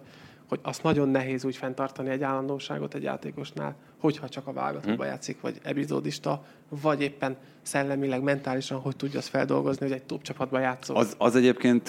[0.49, 5.15] hogy azt nagyon nehéz úgy fenntartani egy állandóságot egy játékosnál, hogyha csak a válogatottban hmm.
[5.15, 10.61] játszik, vagy epizódista, vagy éppen szellemileg, mentálisan, hogy tudja azt feldolgozni, hogy egy top csapatban
[10.61, 10.97] játszol.
[10.97, 11.89] Az, az egyébként,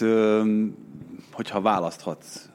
[1.32, 2.50] hogyha választhatsz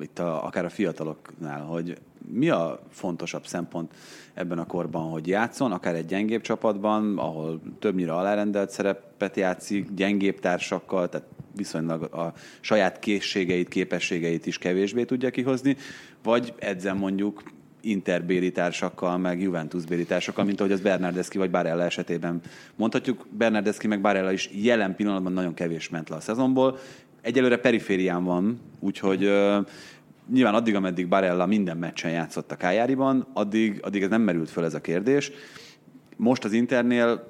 [0.00, 3.94] itt a, akár a fiataloknál, hogy mi a fontosabb szempont
[4.34, 10.40] ebben a korban, hogy játszon, akár egy gyengébb csapatban, ahol többnyire alárendelt szerepet játszik, gyengébb
[10.40, 15.76] társakkal, tehát viszonylag a saját készségeit, képességeit is kevésbé tudja kihozni,
[16.22, 17.42] vagy edzen mondjuk
[17.80, 22.40] interbéli társakkal, meg Juventus-béli társakkal, mint ahogy az Bernardeschi vagy Barella esetében
[22.76, 23.26] mondhatjuk.
[23.30, 26.78] Bernardeschi meg Barella is jelen pillanatban nagyon kevés ment le a szezonból.
[27.20, 29.30] Egyelőre periférián van, úgyhogy
[30.32, 34.64] nyilván addig, ameddig Barella minden meccsen játszott a Kájáriban, addig, addig ez nem merült föl
[34.64, 35.30] ez a kérdés.
[36.16, 37.28] Most az Internél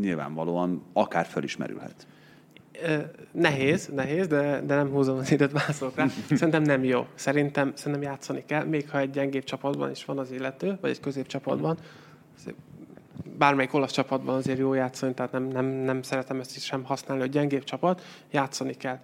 [0.00, 2.06] nyilvánvalóan akár fölismerülhet.
[3.32, 6.06] Nehéz, nehéz, de, de nem húzom az időt, válaszolok rá.
[6.30, 7.06] Szerintem nem jó.
[7.14, 11.00] Szerintem, szerintem játszani kell, még ha egy gyengébb csapatban is van az illető, vagy egy
[11.00, 11.78] középcsapatban.
[13.38, 17.22] Bármelyik olasz csapatban azért jó játszani, tehát nem, nem, nem szeretem ezt is sem használni,
[17.22, 18.98] hogy gyengébb csapat, játszani kell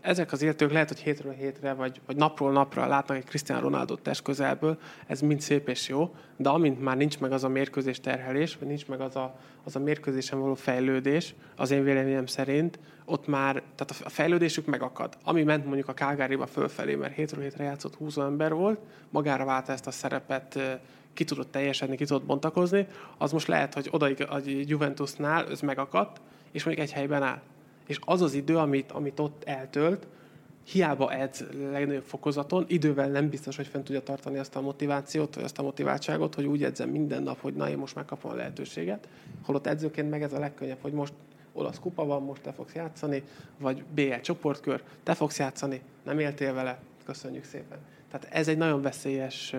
[0.00, 3.94] ezek az illetők lehet, hogy hétről hétre, vagy, vagy napról napra látnak egy Cristiano Ronaldo
[3.94, 8.00] test közelből, ez mind szép és jó, de amint már nincs meg az a mérkőzés
[8.00, 9.34] terhelés, vagy nincs meg az a,
[9.64, 15.16] az a mérkőzésen való fejlődés, az én véleményem szerint, ott már, tehát a fejlődésük megakad.
[15.24, 18.78] Ami ment mondjuk a Calgary-ba fölfelé, mert hétről hétre játszott 20 ember volt,
[19.10, 20.78] magára válta ezt a szerepet,
[21.12, 22.86] ki tudott teljesedni, ki tudott bontakozni,
[23.18, 26.20] az most lehet, hogy odaig a Juventusnál ez megakadt,
[26.52, 27.40] és még egy helyben áll
[27.86, 30.06] és az az idő, amit, amit ott eltölt,
[30.64, 35.44] hiába edz legnagyobb fokozaton, idővel nem biztos, hogy fent tudja tartani azt a motivációt, vagy
[35.44, 39.08] azt a motiváltságot, hogy úgy edzem minden nap, hogy na, én most megkapom a lehetőséget.
[39.42, 41.12] Holott edzőként meg ez a legkönnyebb, hogy most
[41.52, 43.22] olasz kupa van, most te fogsz játszani,
[43.58, 47.78] vagy BL csoportkör, te fogsz játszani, nem éltél vele, köszönjük szépen.
[48.14, 49.54] Tehát ez egy nagyon veszélyes...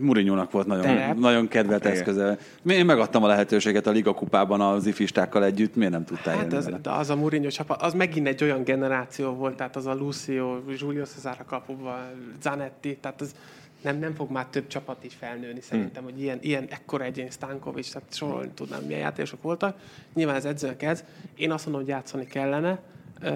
[0.00, 1.16] Murinyónak volt nagyon, terep.
[1.16, 2.38] nagyon kedvelt eszköze.
[2.66, 6.56] Én megadtam a lehetőséget a Liga kupában az ifistákkal együtt, miért nem tudtál Hát jönni
[6.56, 9.94] az, de az a Mourinho csapat, az megint egy olyan generáció volt, tehát az a
[9.94, 13.34] Lucio, Julio Cesar a kapuval, Zanetti, tehát az
[13.82, 17.90] nem, nem fog már több csapat is felnőni szerintem, hogy ilyen, ilyen ekkora egyén Stankovic,
[17.90, 19.76] tehát sorolni tudnám, milyen játékosok voltak.
[20.14, 21.04] Nyilván ez edzőnek ez.
[21.34, 22.78] Én azt mondom, hogy játszani kellene.
[23.22, 23.30] Uh,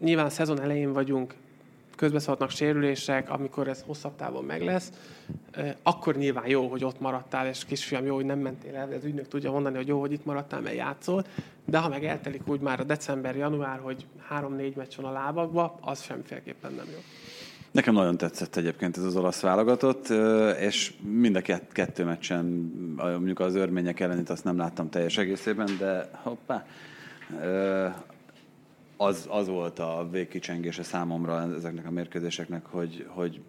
[0.00, 1.34] nyilván a szezon elején vagyunk,
[2.00, 4.92] közbeszólhatnak sérülések, amikor ez hosszabb távon meg lesz,
[5.82, 9.28] akkor nyilván jó, hogy ott maradtál, és kisfiam, jó, hogy nem mentél el, az ügynök
[9.28, 11.24] tudja mondani, hogy jó, hogy itt maradtál, mert játszol,
[11.64, 15.78] de ha meg eltelik úgy már a december, január, hogy három-négy meccs van a lábakba,
[15.80, 16.98] az semmiféleképpen nem jó.
[17.70, 20.08] Nekem nagyon tetszett egyébként ez az olasz válogatott,
[20.60, 22.44] és mind a kett- kettő meccsen,
[22.96, 26.66] mondjuk az örmények ellenét azt nem láttam teljes egészében, de hoppá,
[29.02, 33.40] az, az volt a végkicsengése számomra ezeknek a mérkőzéseknek, hogy, hogy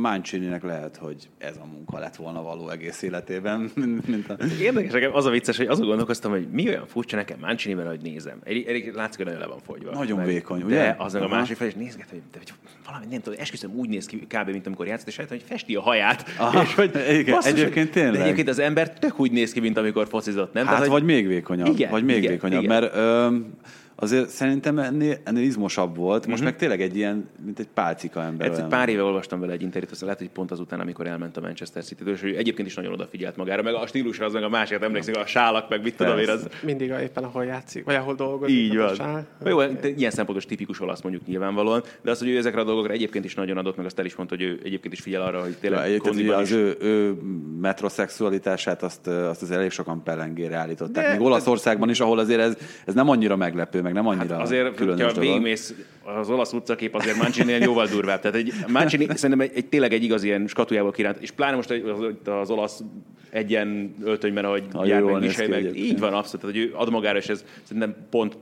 [0.00, 3.70] Mancininek lehet, hogy ez a munka lett volna való egész életében,
[4.06, 4.36] mint, a...
[4.60, 8.00] Érdekes, nekem az a vicces, hogy azon gondolkoztam, hogy mi olyan furcsa nekem Mancini-ben, hogy
[8.02, 8.38] nézem.
[8.44, 9.90] Elég, elég látszik, hogy nagyon le van fogyva.
[9.90, 10.94] Nagyon Meg- vékony, de ugye?
[10.98, 12.52] az meg a másik fel, és nézget, hogy, de, hogy
[12.86, 14.50] valami nem tudom, esküszöm úgy néz ki kb.
[14.50, 16.24] mint amikor játszott, és rájöttem, hogy festi a haját.
[16.38, 18.12] Aha, és hogy, igen, basszus, egyébként tényleg.
[18.12, 20.66] De egyébként az ember tök úgy néz ki, mint amikor focizott, nem?
[20.66, 21.66] Hát, Tehát, vagy hogy- még vékonyabb.
[21.66, 22.80] Igen, vagy még igen, vékonyabb, igen.
[22.80, 23.36] mert ö,
[23.98, 26.26] azért szerintem ennél, ennél izmosabb volt.
[26.26, 28.50] Most meg tényleg egy ilyen, mint egy pálcika ember.
[28.50, 28.68] Olyan.
[28.68, 31.84] pár éve olvastam vele egy interjút, aztán lehet, hogy pont azután, amikor elment a Manchester
[31.84, 34.82] city és ő egyébként is nagyon odafigyelt magára, meg a stílusra, az meg a másikat
[34.82, 38.14] emlékszik, a sálak, meg mit tudom én, az, Mindig a, éppen ahol játszik, vagy ahol
[38.14, 38.56] dolgozik.
[38.56, 38.96] Így az a van.
[38.96, 39.26] sál.
[39.42, 42.64] Na Jó, de ilyen szempontos tipikus olasz mondjuk nyilvánvalóan, de az, hogy ő ezekre a
[42.64, 45.22] dolgokra egyébként is nagyon adott, meg azt el is mondta, hogy ő egyébként is figyel
[45.22, 46.54] arra, hogy Ja, tényleg egyébként kondiban az is.
[46.54, 47.16] ő, ő
[47.60, 51.04] metroszexualitását azt, azt az elég sokan pellengére állították.
[51.06, 54.42] De- Még Olaszországban is, ahol azért ez, ez nem annyira meglepő, meg nem annyira Hát
[54.42, 55.74] azért, különös hogyha végigmész
[56.18, 58.20] az olasz utcakép, azért Mancini jóval durvább.
[58.20, 61.70] Tehát egy, Mancini szerintem egy, egy, tényleg egy igaz ilyen skatujából kiránt, és pláne most
[61.70, 62.82] az, az olasz
[63.30, 65.76] egyen öltönyben, ahogy Ha jár meg, ki meg.
[65.76, 66.40] Így van, abszolút.
[66.40, 68.38] Tehát, hogy ő ad magára, és ez szerintem pont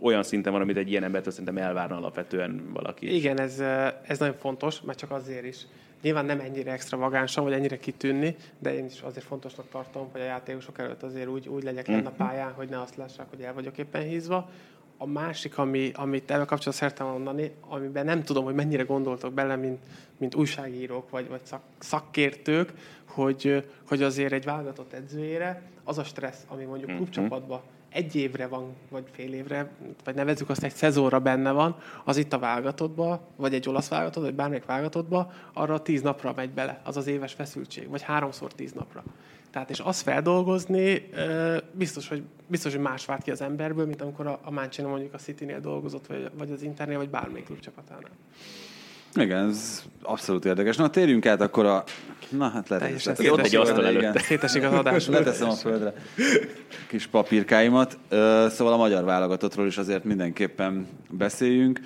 [0.00, 3.14] olyan szinten van, amit egy ilyen embertől szerintem elvárna alapvetően valaki.
[3.14, 5.56] Igen, ez, eh, ez nagyon fontos, mert csak azért is.
[6.02, 10.24] Nyilván nem ennyire extravagánsan, vagy ennyire kitűnni, de én is azért fontosnak tartom, hogy a
[10.24, 13.54] játékosok előtt azért úgy, úgy legyek lenne a pályán, hogy ne azt lássák, hogy el
[13.54, 14.50] vagyok éppen hízva.
[14.98, 19.56] A másik, ami, amit ebben kapcsolatban szerettem mondani, amiben nem tudom, hogy mennyire gondoltok bele,
[19.56, 19.78] mint,
[20.16, 22.72] mint újságírók vagy, vagy szak, szakértők,
[23.04, 27.60] hogy, hogy azért egy válogatott edzőjére az a stressz, ami mondjuk klubcsapatban
[27.96, 29.70] egy évre van, vagy fél évre,
[30.04, 34.22] vagy nevezzük azt egy szezonra benne van, az itt a válogatottba, vagy egy olasz válogatott,
[34.22, 38.72] vagy bármelyik válogatottba, arra tíz napra megy bele, az az éves feszültség, vagy háromszor tíz
[38.72, 39.02] napra.
[39.56, 41.10] Tehát és azt feldolgozni,
[41.72, 45.14] biztos, hogy, biztos, hogy más vált ki az emberből, mint amikor a, a Mancini mondjuk
[45.14, 48.10] a City-nél dolgozott, vagy, vagy az Internél, vagy bármelyik klubcsapatánál.
[49.14, 50.76] Igen, ez abszolút érdekes.
[50.76, 51.84] Na, térjünk át akkor a...
[52.28, 54.18] Na, hát lehet, leteszem Ott egy asztal előtte.
[54.18, 55.06] Szétesik az adás.
[55.06, 55.92] Leteszem a földre
[56.88, 57.98] kis papírkáimat.
[58.48, 61.80] Szóval a magyar válogatottról is azért mindenképpen beszéljünk.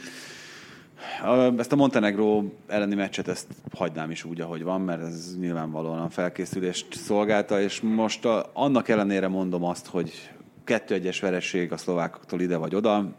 [1.56, 6.08] Ezt a Montenegro elleni meccset ezt hagynám is úgy, ahogy van, mert ez nyilvánvalóan a
[6.08, 10.30] felkészülést szolgálta, és most a, annak ellenére mondom azt, hogy
[10.64, 13.12] kettő egyes vereség a szlovákoktól ide vagy oda.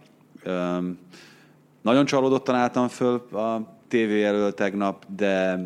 [0.44, 0.98] Öm,
[1.82, 5.60] nagyon csalódottan álltam föl a tévé elől tegnap, de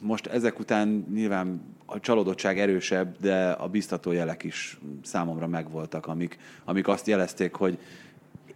[0.00, 6.38] most ezek után nyilván a csalódottság erősebb, de a biztató jelek is számomra megvoltak, amik,
[6.64, 7.78] amik azt jelezték, hogy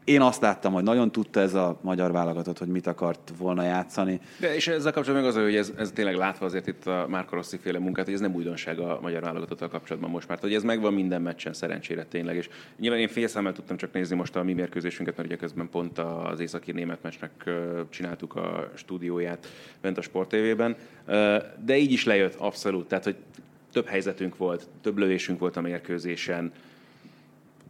[0.04, 4.20] én azt láttam, hogy nagyon tudta ez a magyar válogatott, hogy mit akart volna játszani.
[4.40, 7.34] De és ezzel kapcsolatban meg az, hogy ez, ez tényleg látva azért itt a Márko
[7.34, 10.62] Rossi féle munkát, hogy ez nem újdonság a magyar válogatottal kapcsolatban most már, hogy ez
[10.62, 12.36] megvan minden meccsen szerencsére tényleg.
[12.36, 12.48] És
[12.78, 16.40] nyilván én félszemmel tudtam csak nézni most a mi mérkőzésünket, mert ugye közben pont az
[16.40, 17.50] északi német meccsnek
[17.88, 19.46] csináltuk a stúdióját
[19.80, 20.76] bent a Sport TV-ben.
[21.64, 23.16] De így is lejött abszolút, tehát hogy
[23.72, 26.52] több helyzetünk volt, több lövésünk volt a mérkőzésen,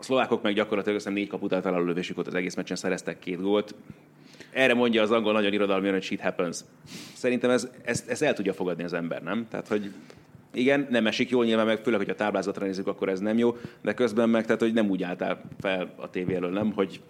[0.04, 3.74] szlovákok meg gyakorlatilag azt négy kaput általában lövésük volt az egész meccsen, szereztek két gólt.
[4.50, 6.58] Erre mondja az angol nagyon irodalmian, hogy shit happens.
[7.14, 9.46] Szerintem ez, ezt, ezt el tudja fogadni az ember, nem?
[9.50, 9.90] Tehát, hogy
[10.52, 13.56] igen, nem esik jól, nyilván meg főleg, hogy a táblázatra nézzük, akkor ez nem jó,
[13.82, 17.00] de közben meg, tehát, hogy nem úgy álltál fel a tévé elől, nem, hogy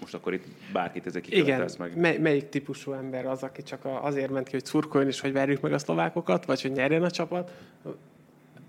[0.00, 1.96] most akkor itt bárkit ezek Igen, kikövetesz meg.
[1.96, 5.60] mely, melyik típusú ember az, aki csak azért ment ki, hogy szurkoljon és hogy verjük
[5.60, 7.50] meg a szlovákokat, vagy hogy nyerjen a csapat,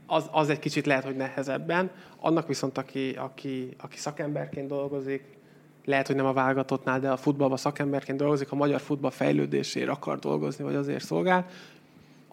[0.08, 1.90] az, az egy kicsit lehet, hogy nehezebben.
[2.20, 5.24] Annak viszont, aki, aki, aki szakemberként dolgozik,
[5.86, 10.20] lehet, hogy nem a válogatottnál, de a futballban szakemberként dolgozik, a magyar futball fejlődésére akar
[10.20, 11.46] dolgozni, vagy azért szolgál,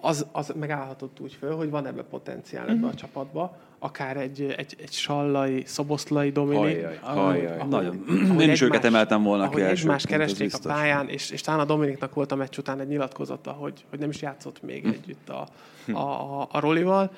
[0.00, 4.76] az, az megállhatott úgy föl, hogy van ebbe potenciál ebbe a csapatba, akár egy, egy,
[4.82, 6.60] egy sallai, szoboszlai Dominik.
[6.62, 7.58] Hajjaj, hajjaj.
[7.58, 8.04] ahogy- Nagyon.
[8.30, 11.60] ahogy Én is őket emeltem volna ki ahogy egymást keresték a pályán, és, és talán
[11.60, 15.28] a Dominiknak volt a meccs után egy nyilatkozata, hogy, hogy nem is játszott még együtt
[15.28, 15.46] a,
[15.92, 17.10] a, a, a Rolival,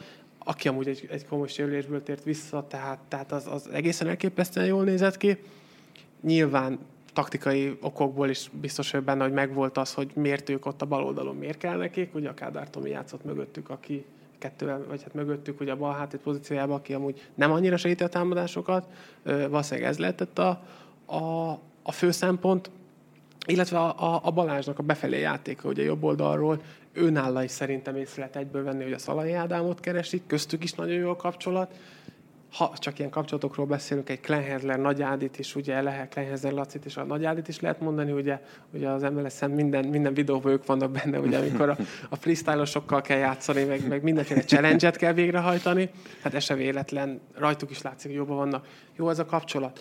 [0.44, 4.84] aki amúgy egy, egy komoly sérülésből tért vissza, tehát, tehát az, az egészen elképesztően jól
[4.84, 5.38] nézett ki.
[6.20, 6.78] Nyilván
[7.12, 11.04] taktikai okokból is biztos hogy benne, hogy megvolt az, hogy miért ők ott a bal
[11.04, 12.14] oldalon, miért kell nekik.
[12.14, 14.04] Ugye a Kádár Tomi játszott mögöttük, aki
[14.38, 18.08] kettővel, vagy hát mögöttük ugye a bal hátét pozíciójában, aki amúgy nem annyira segíti a
[18.08, 18.86] támadásokat.
[19.22, 20.62] Valószínűleg ez lehetett a,
[21.06, 21.50] a,
[21.82, 22.70] a fő szempont.
[23.46, 26.62] Illetve a, a, a Balázsnak a befelé játéka, ugye jobb oldalról,
[26.92, 30.94] őnállal is szerintem észre lehet egyből venni, hogy a Szalai Ádámot keresik, köztük is nagyon
[30.94, 31.74] jó a kapcsolat.
[32.52, 36.96] Ha csak ilyen kapcsolatokról beszélünk, egy Klenhezler, Nagy Ádit is, ugye lehet Klenhezler Lacit és
[36.96, 38.40] a Nagy Ádit is lehet mondani, ugye,
[38.72, 41.76] ugye az MLS-en minden, minden videóban ők vannak benne, ugye, amikor a,
[42.08, 45.90] a freestylosokkal kell játszani, meg, meg mindenféle challenge-et kell végrehajtani.
[46.22, 48.66] Hát ez se véletlen, rajtuk is látszik, hogy jobban vannak.
[48.96, 49.80] Jó ez a kapcsolat.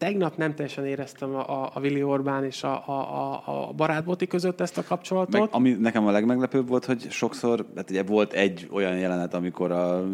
[0.00, 4.60] Tegnap nem teljesen éreztem a, a, a Orbán és a, a, a, a barátboti között
[4.60, 5.40] ezt a kapcsolatot.
[5.40, 9.70] Meg, ami nekem a legmeglepőbb volt, hogy sokszor, hát ugye volt egy olyan jelenet, amikor
[9.70, 10.04] a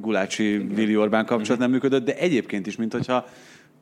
[0.00, 3.24] Gulácsi Vili Orbán kapcsolat nem működött, de egyébként is, mint hogyha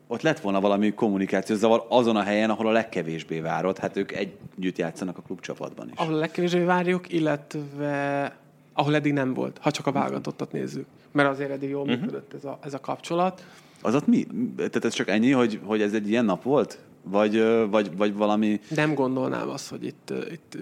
[0.07, 3.79] ott lett volna valami kommunikációs zavar azon a helyen, ahol a legkevésbé várott.
[3.79, 5.99] Hát ők együtt játszanak a klubcsapatban is.
[5.99, 8.37] ahol a legkevésbé várjuk, illetve
[8.73, 10.87] ahol eddig nem volt, ha csak a válogatottat nézzük.
[11.13, 13.45] Mert azért eddig jól működött ez a, ez a kapcsolat.
[13.83, 14.27] Az ott mi?
[14.57, 16.79] Tehát ez csak ennyi, hogy, hogy ez egy ilyen nap volt?
[17.03, 18.61] Vagy, vagy, vagy valami...
[18.69, 20.57] Nem gondolnám azt, hogy itt, itt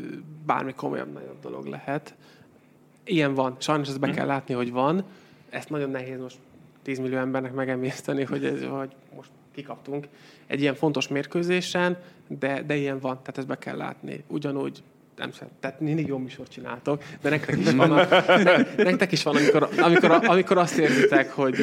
[0.46, 2.14] bármi komolyabb, nagyobb dolog lehet.
[3.04, 3.56] Ilyen van.
[3.58, 5.04] Sajnos ezt be kell látni, hogy van.
[5.50, 6.36] Ezt nagyon nehéz most
[6.82, 10.08] 10 millió embernek megemészteni, hogy, ez, hogy most kikaptunk
[10.46, 11.96] egy ilyen fontos mérkőzésen,
[12.26, 14.24] de, de ilyen van, tehát ezt be kell látni.
[14.26, 14.82] Ugyanúgy
[15.16, 18.56] nem sem, tehát mindig jó műsort csináltok, de nektek is van, a, ne,
[18.90, 21.56] nektek is van amikor, amikor, amikor azt érzitek, hogy,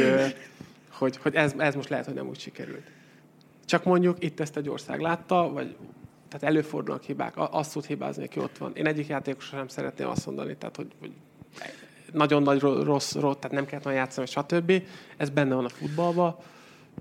[0.98, 2.92] hogy, hogy ez, ez most lehet, hogy nem úgy sikerült.
[3.66, 5.76] Csak mondjuk itt ezt egy ország látta, vagy
[6.28, 8.76] tehát előfordulnak hibák, azt tud hibázni, aki ott van.
[8.76, 11.12] Én egyik játékosra nem szeretném azt mondani, tehát hogy, hogy
[12.12, 14.84] nagyon nagy ro- rossz, rossz, tehát nem kellett volna játszani, stb.
[15.18, 16.36] Ez benne van a futballban.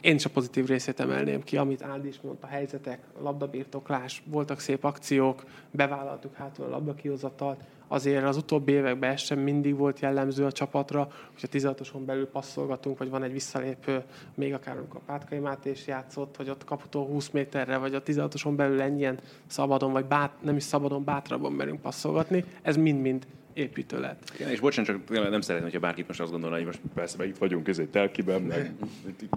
[0.00, 4.84] Én is a pozitív részét emelném ki, amit Ádi is mondta, helyzetek, labdabirtoklás, voltak szép
[4.84, 7.60] akciók, bevállaltuk hátul a labdakihozatalt.
[7.88, 13.10] Azért az utóbbi években sem mindig volt jellemző a csapatra, hogyha 16-oson belül passzolgatunk, vagy
[13.10, 14.02] van egy visszalépő,
[14.34, 18.56] még akár a Pátkai Máté is játszott, hogy ott kaputó 20 méterre, vagy a 16-oson
[18.56, 22.44] belül ennyien szabadon, vagy bát, nem is szabadon, bátrabban merünk passzolgatni.
[22.62, 24.32] Ez mind-mind építő lett.
[24.34, 27.28] Igen, és bocsánat, csak nem szeretném, hogyha bárki most azt gondolna, hogy most persze, meg
[27.28, 28.72] itt vagyunk közé telkiben, meg
[29.06, 29.32] itt- itt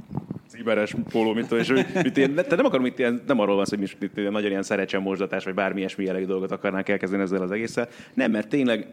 [0.48, 3.66] címeres póló, mint és hogy mit ilyen, te nem akarom itt ilyen, nem arról van
[3.66, 6.90] szó, hogy mi itt ilyen nagyon ilyen szerecsen mosdatás, vagy bármi ilyesmi jellegű dolgot akarnánk
[6.90, 7.88] elkezdeni ezzel az egésszel.
[8.14, 8.88] Nem, mert tényleg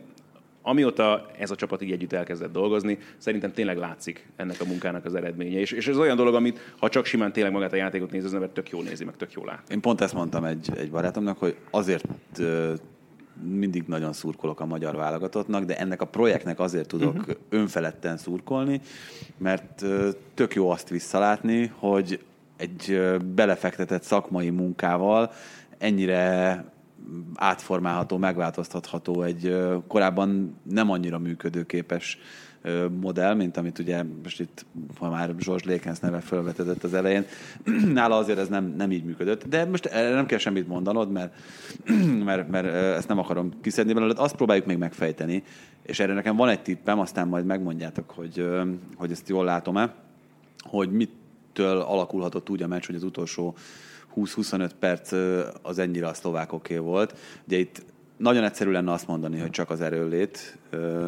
[0.63, 5.15] amióta ez a csapat így együtt elkezdett dolgozni, szerintem tényleg látszik ennek a munkának az
[5.15, 5.59] eredménye.
[5.59, 8.35] És, és ez olyan dolog, amit ha csak simán tényleg magát a játékot nézi, az
[8.35, 9.71] ember tök jól nézi, meg tök jól lát.
[9.71, 12.05] Én pont ezt mondtam egy, egy barátomnak, hogy azért
[13.43, 17.35] mindig nagyon szurkolok a magyar válogatottnak, de ennek a projektnek azért tudok uh-huh.
[17.49, 18.81] önfeledten szurkolni,
[19.39, 19.85] mert
[20.35, 22.25] tök jó azt visszalátni, hogy
[22.57, 23.01] egy
[23.35, 25.33] belefektetett szakmai munkával
[25.79, 26.65] ennyire
[27.35, 29.57] átformálható, megváltoztatható egy
[29.89, 32.19] korábban nem annyira működőképes
[33.01, 34.67] modell, mint amit ugye most itt,
[34.99, 37.25] ha már Zsors Lékensz neve felvetődött az elején,
[37.93, 39.45] nála azért ez nem, nem így működött.
[39.45, 41.35] De most nem kell semmit mondanod, mert,
[42.25, 45.43] mert, mert ezt nem akarom kiszedni belőled, azt próbáljuk még megfejteni,
[45.83, 48.49] és erre nekem van egy tippem, aztán majd megmondjátok, hogy,
[48.97, 49.95] hogy ezt jól látom-e,
[50.59, 53.55] hogy mitől alakulhatott úgy a meccs, hogy az utolsó
[54.17, 55.13] 20-25 perc
[55.63, 57.17] az ennyire a szlovákoké volt.
[57.47, 57.83] Ugye itt
[58.17, 60.59] nagyon egyszerű lenne azt mondani, hogy csak az erőlét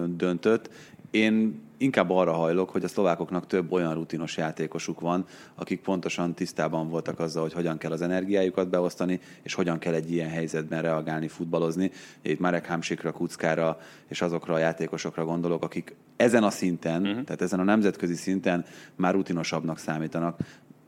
[0.06, 0.70] döntött.
[1.16, 6.88] Én inkább arra hajlok, hogy a szlovákoknak több olyan rutinos játékosuk van, akik pontosan tisztában
[6.88, 11.28] voltak azzal, hogy hogyan kell az energiájukat beosztani, és hogyan kell egy ilyen helyzetben reagálni,
[11.28, 11.90] futballozni.
[12.22, 17.24] Itt Marek Hamsikra, Kuckára és azokra a játékosokra gondolok, akik ezen a szinten, uh-huh.
[17.24, 18.64] tehát ezen a nemzetközi szinten
[18.94, 20.38] már rutinosabbnak számítanak.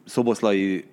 [0.05, 0.85] Szoboszlai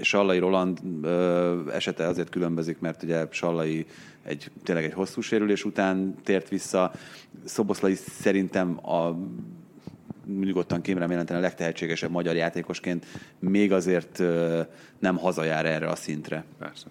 [0.00, 3.86] Sallai Roland ö, esete azért különbözik, mert ugye Sallai
[4.22, 6.92] egy, tényleg egy hosszú sérülés után tért vissza.
[7.44, 9.18] Szoboszlai szerintem a
[10.40, 13.06] nyugodtan kémrem jelenteni a legtehetségesebb magyar játékosként
[13.38, 14.60] még azért ö,
[14.98, 16.44] nem hazajár erre a szintre.
[16.58, 16.86] Persze.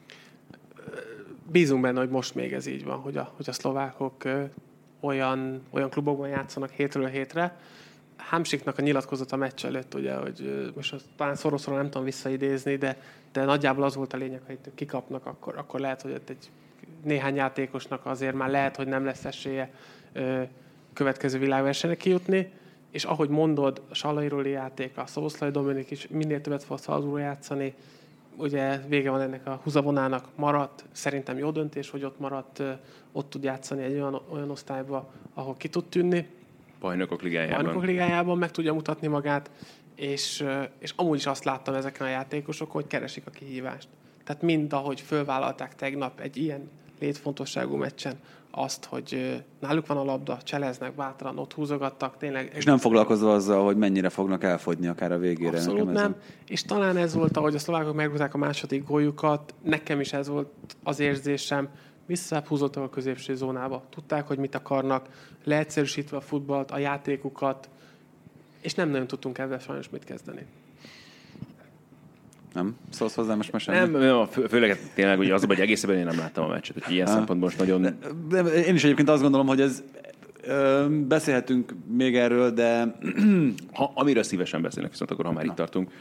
[1.52, 4.44] bízunk benne, hogy most még ez így van, hogy a, hogy a szlovákok ö,
[5.00, 7.58] olyan, olyan klubokban játszanak hétről hétre.
[8.20, 12.98] Hamsiknak a nyilatkozata meccs előtt, ugye, hogy most azt talán szoroszor nem tudom visszaidézni, de
[13.32, 16.50] de nagyjából az volt a lényeg, hogy itt kikapnak, akkor, akkor lehet, hogy ott egy
[17.04, 19.72] néhány játékosnak azért már lehet, hogy nem lesz esélye
[20.14, 20.42] ö,
[20.94, 22.52] következő világversenyre kijutni,
[22.92, 27.20] és ahogy mondod, a Salai Roli játék, a Szószlai Dominik is minél többet fog Salzburgba
[27.20, 27.74] játszani,
[28.36, 32.64] ugye vége van ennek a húzavonának, maradt, szerintem jó döntés, hogy ott maradt,
[33.12, 36.28] ott tud játszani egy olyan, olyan osztályba, ahol ki tud tűnni.
[36.80, 37.56] Bajnokok ligájában.
[37.56, 39.52] Bajnokok ligájában meg tudja mutatni magát,
[39.96, 40.46] és,
[40.80, 43.88] és amúgy is azt láttam ezeken a játékosok, hogy keresik a kihívást.
[44.24, 46.70] Tehát mind, ahogy fölvállalták tegnap egy ilyen
[47.00, 48.14] létfontosságú meccsen,
[48.52, 52.52] azt, hogy náluk van a labda, cseleznek, bátran, ott húzogattak, tényleg.
[52.56, 55.50] És nem foglalkozva azzal, hogy mennyire fognak elfogyni akár a végére.
[55.58, 56.16] Abszolút nekem nem.
[56.48, 60.50] És talán ez volt, ahogy a szlovákok megrúgták a második góljukat, nekem is ez volt
[60.84, 61.70] az érzésem,
[62.10, 63.84] visszább húzottak a középső zónába.
[63.90, 65.08] Tudták, hogy mit akarnak,
[65.44, 67.70] leegyszerűsítve a futballt, a játékukat,
[68.62, 70.46] és nem nagyon tudtunk ebben sajnos mit kezdeni.
[72.54, 72.76] Nem?
[72.90, 76.18] Szólsz hozzá most már Nem, nem fő, főleg tényleg ugye az, hogy egészében én nem
[76.18, 77.14] láttam a meccset, hogy ilyen ha.
[77.14, 77.82] szempontból most nagyon...
[77.82, 77.94] De,
[78.30, 79.84] de, én is egyébként azt gondolom, hogy ez
[80.42, 82.98] ö, beszélhetünk még erről, de...
[83.74, 85.52] ha, amiről szívesen beszélnek, viszont akkor ha már Na.
[85.52, 85.92] itt tartunk,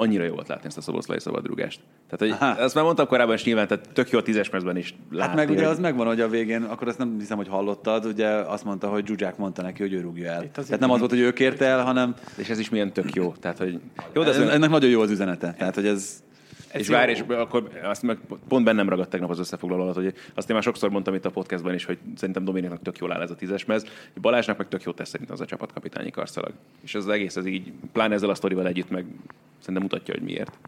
[0.00, 1.80] annyira jó volt látni ezt a szoboszlai szabadrugást.
[2.08, 4.94] Tehát, hogy ezt már mondtam korábban is nyilván, tehát tök jó a tízes percben is
[5.10, 5.26] látni.
[5.26, 8.28] Hát meg ugye az megvan, hogy a végén, akkor ezt nem hiszem, hogy hallottad, ugye
[8.28, 10.50] azt mondta, hogy Zsuzsák mondta neki, hogy ő rúgja el.
[10.50, 12.14] Tehát nem az volt, hogy ő kérte el, hanem...
[12.36, 13.34] És ez is milyen tök jó.
[13.40, 13.80] Tehát, hogy...
[14.12, 15.54] Jó, de ez, ennek nagyon jó az üzenete.
[15.58, 16.22] Tehát, hogy ez
[16.70, 20.14] ez és várj, és akkor azt meg pont bennem ragadt tegnap az összefoglaló alatt, hogy
[20.34, 23.20] azt én már sokszor mondtam itt a podcastban is, hogy szerintem Dominiknak tök jól áll
[23.20, 23.84] ez a tízes mez,
[24.20, 26.52] Balázsnak meg tök jó tesz szerintem az a csapatkapitányi karszalag.
[26.80, 29.04] És ez az egész, ez így, pláne ezzel a sztorival együtt meg
[29.58, 30.58] szerintem mutatja, hogy miért.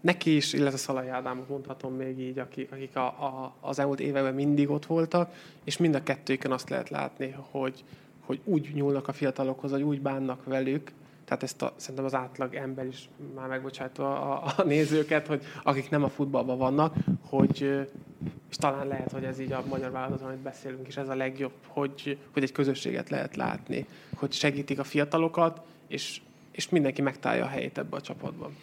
[0.00, 4.34] Neki is, illetve Szalai Ádámot mondhatom még így, akik, akik a, a, az elmúlt években
[4.34, 5.34] mindig ott voltak,
[5.64, 7.84] és mind a kettőjükön azt lehet látni, hogy,
[8.20, 10.90] hogy úgy nyúlnak a fiatalokhoz, hogy úgy bánnak velük,
[11.28, 15.90] tehát ezt a, szerintem az átlag ember is már megbocsátva a, a nézőket, hogy akik
[15.90, 17.86] nem a futballban vannak, hogy
[18.50, 21.52] és talán lehet, hogy ez így a magyar vállalaton, amit beszélünk is, ez a legjobb,
[21.66, 26.20] hogy, hogy egy közösséget lehet látni, hogy segítik a fiatalokat, és,
[26.50, 28.56] és mindenki megtalálja a helyét ebbe a csapatban.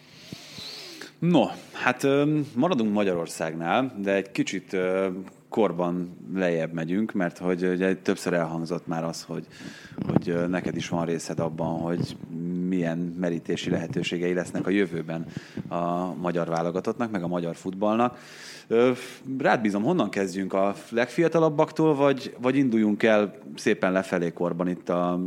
[1.18, 2.06] No, hát
[2.54, 4.76] maradunk Magyarországnál, de egy kicsit
[5.56, 9.46] korban lejjebb megyünk, mert hogy ugye többször elhangzott már az, hogy,
[10.06, 12.16] hogy neked is van részed abban, hogy
[12.68, 15.26] milyen merítési lehetőségei lesznek a jövőben
[15.68, 18.18] a magyar válogatottnak, meg a magyar futballnak.
[19.38, 25.20] Rád bízom, honnan kezdjünk a legfiatalabbaktól, vagy, vagy induljunk el szépen lefelé korban itt a,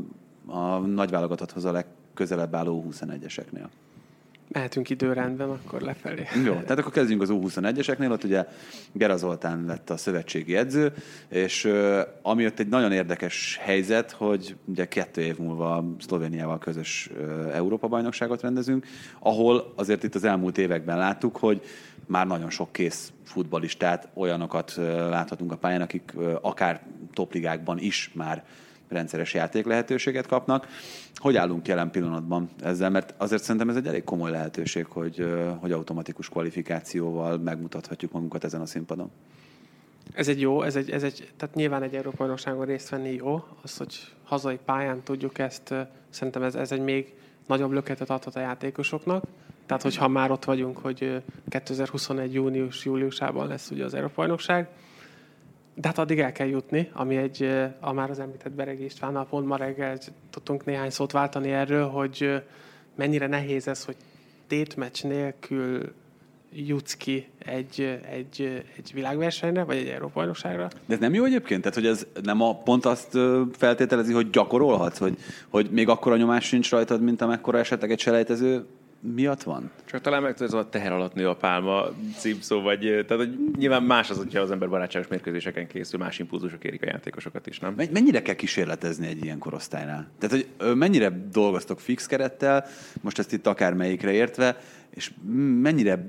[0.45, 3.67] a nagyválogatotthoz a legközelebb álló 21-eseknél?
[4.51, 6.25] Mehetünk időrendben, akkor lefelé.
[6.45, 8.45] Jó, tehát akkor kezdjünk az U21-eseknél, ott ugye
[8.91, 10.93] Gera Zoltán lett a szövetségi edző,
[11.27, 11.73] és
[12.21, 17.09] ami ott egy nagyon érdekes helyzet, hogy ugye kettő év múlva Szlovéniával közös
[17.53, 18.85] Európa-bajnokságot rendezünk,
[19.19, 21.61] ahol azért itt az elmúlt években láttuk, hogy
[22.05, 24.73] már nagyon sok kész futbalistát, olyanokat
[25.09, 26.81] láthatunk a pályán, akik akár
[27.13, 28.43] topligákban is már
[28.89, 30.67] rendszeres játék lehetőséget kapnak.
[31.15, 32.89] Hogy állunk jelen pillanatban ezzel?
[32.89, 35.27] Mert azért szerintem ez egy elég komoly lehetőség, hogy,
[35.59, 39.11] hogy automatikus kvalifikációval megmutathatjuk magunkat ezen a színpadon.
[40.13, 43.43] Ez egy jó, ez egy, ez egy, tehát nyilván egy Európai Bajnokságon részt venni jó,
[43.61, 45.73] az, hogy hazai pályán tudjuk ezt,
[46.09, 47.13] szerintem ez, ez egy még
[47.47, 49.23] nagyobb löketet adhat a játékosoknak.
[49.65, 52.33] Tehát, hogyha már ott vagyunk, hogy 2021.
[52.33, 54.69] június-júliusában lesz ugye az Európai Bajnokság,
[55.73, 57.49] de hát addig el kell jutni, ami egy,
[57.79, 59.97] a már az említett Bereg Istvánnal pont ma reggel
[60.29, 62.41] tudtunk néhány szót váltani erről, hogy
[62.95, 63.95] mennyire nehéz ez, hogy
[64.47, 65.93] tétmeccs nélkül
[66.53, 70.67] jutsz ki egy, egy, egy világversenyre, vagy egy Európa-bajnokságra.
[70.85, 71.61] De ez nem jó egyébként?
[71.61, 73.17] Tehát, hogy ez nem a, pont azt
[73.51, 75.17] feltételezi, hogy gyakorolhatsz, hogy,
[75.49, 78.65] hogy még akkora nyomás sincs rajtad, mint amekkora esetleg egy selejtező
[78.99, 79.71] miatt van?
[79.85, 81.85] Csak talán meg ez a teher alatt nő a pálma
[82.17, 86.63] címszó, vagy tehát hogy nyilván más az, hogyha az ember barátságos mérkőzéseken készül, más impulzusok
[86.63, 87.75] érik a játékosokat is, nem?
[87.91, 90.07] Mennyire kell kísérletezni egy ilyen korosztálynál?
[90.19, 92.65] Tehát, hogy mennyire dolgoztok fix kerettel,
[93.01, 94.57] most ezt itt akár melyikre értve,
[94.89, 95.11] és
[95.61, 96.07] mennyire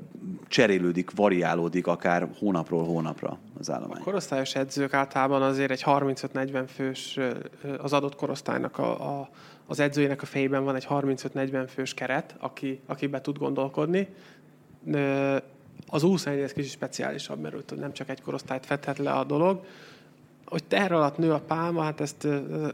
[0.48, 4.00] cserélődik, variálódik akár hónapról hónapra az állomány?
[4.00, 7.18] A korosztályos edzők általában azért egy 35-40 fős
[7.78, 9.30] az adott korosztálynak a, a
[9.70, 14.08] az edzőjének a fejében van egy 35-40 fős keret, aki, aki be tud gondolkodni.
[15.86, 19.64] Az 21 ez kicsit speciálisabb, mert nem csak egy korosztályt fedhet le a dolog.
[20.44, 22.26] Hogy teher alatt nő a pálma, hát ezt,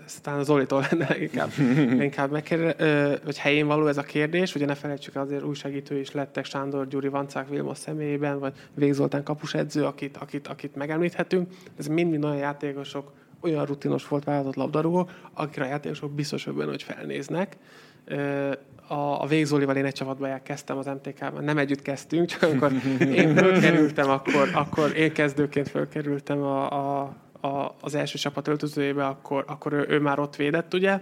[0.05, 1.51] ezt talán Zolitól lenne inkább,
[2.09, 4.55] inkább megkérdez, hogy helyén való ez a kérdés.
[4.55, 9.23] Ugye ne felejtsük, azért újságítő is lettek Sándor Gyuri Vancák Vilmos személyében, vagy Vég Zoltán
[9.23, 11.53] kapusedző, akit, akit, akit megemlíthetünk.
[11.79, 13.13] Ez mind-mind olyan játékosok,
[13.47, 17.57] olyan rutinos volt vállalatot labdarúgó, akikre a játékosok biztos hogy felnéznek.
[18.87, 21.45] a, a Végzolival én egy csapatban elkezdtem az MTK-ban.
[21.45, 27.75] Nem együtt kezdtünk, csak amikor én fölkerültem, akkor, akkor én kezdőként fölkerültem a, a, a,
[27.81, 31.01] az első csapat öltözőjébe, akkor, akkor ő, ő már ott védett, ugye.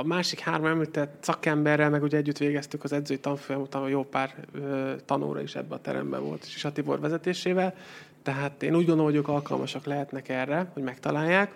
[0.00, 4.34] A másik három említett szakemberrel, meg ugye együtt végeztük az edzői tanfolyam után, jó pár
[4.52, 7.74] ö, tanóra is ebbe a teremben volt, és a Tibor vezetésével.
[8.22, 11.54] Tehát én úgy gondolom, hogy ők alkalmasak lehetnek erre, hogy megtalálják.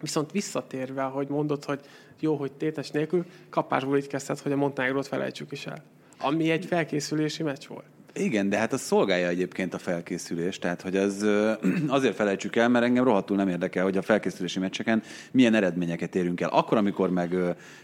[0.00, 1.80] Viszont visszatérve, hogy mondod, hogy
[2.20, 5.82] jó, hogy tétes nélkül, kapásból így kezdted, hogy a Montenegrót felejtsük is el.
[6.18, 7.93] Ami egy felkészülési meccs volt.
[8.16, 11.26] Igen, de hát az szolgálja egyébként a felkészülést, tehát hogy az
[11.86, 15.02] azért felejtsük el, mert engem rohadtul nem érdekel, hogy a felkészülési meccseken
[15.32, 16.48] milyen eredményeket érünk el.
[16.48, 17.34] Akkor, amikor meg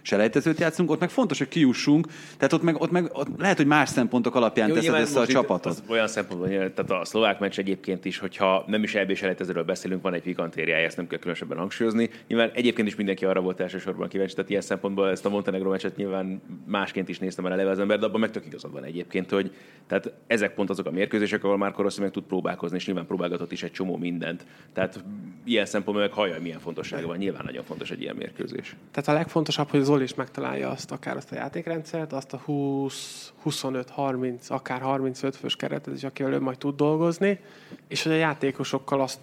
[0.03, 2.07] selejtezőt játszunk, ott meg fontos, hogy kiussunk,
[2.37, 5.27] tehát ott meg, ott meg ott lehet, hogy más szempontok alapján Jó, teszed össze a
[5.27, 5.83] csapatot.
[5.89, 10.15] Olyan szempontból, tehát a szlovák meccs egyébként is, hogyha nem is EB selejtezőről beszélünk, van
[10.15, 12.11] egy pikantériája, ezt nem kell különösebben hangsúlyozni.
[12.29, 15.97] Nyilván egyébként is mindenki arra volt elsősorban kíváncsi, tehát ilyen szempontból ezt a Montenegro meccset
[15.97, 19.31] nyilván másként is néztem el eleve az ember, de abban meg tök igazad van egyébként,
[19.31, 19.53] hogy
[19.87, 23.53] tehát ezek pont azok a mérkőzések, ahol már Rossi meg tud próbálkozni, és nyilván próbálgatott
[23.53, 24.47] is egy csomó mindent.
[24.73, 25.05] Tehát
[25.45, 27.17] ilyen szempontból meg hallja, milyen fontossága van.
[27.17, 28.77] Nyilván nagyon fontos egy ilyen mérkőzés.
[28.91, 33.33] Tehát a legfontosabb, hogy Zoli is megtalálja azt, akár azt a játékrendszert, azt a 20,
[33.43, 37.41] 25, 30, akár 35 fős keretet is, akivel ő majd tud dolgozni,
[37.89, 39.19] és hogy a játékosokkal azt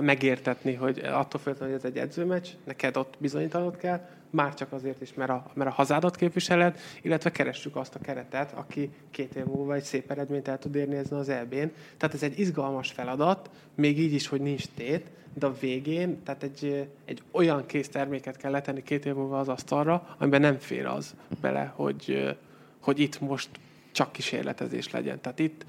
[0.00, 5.00] megértetni, hogy attól függetlenül, hogy ez egy edzőmeccs, neked ott bizonyítanod kell, már csak azért
[5.00, 9.44] is, mert a, mert a hazádat képviseled, illetve keressük azt a keretet, aki két év
[9.44, 11.72] múlva egy szép eredményt el tud érni ezen az EB-n.
[11.96, 16.42] Tehát ez egy izgalmas feladat, még így is, hogy nincs tét, de a végén, tehát
[16.42, 20.86] egy, egy olyan kész terméket kell letenni két év múlva az asztalra, amiben nem fér
[20.86, 22.36] az bele, hogy,
[22.80, 23.48] hogy itt most
[23.92, 25.20] csak kísérletezés legyen.
[25.20, 25.64] Tehát itt,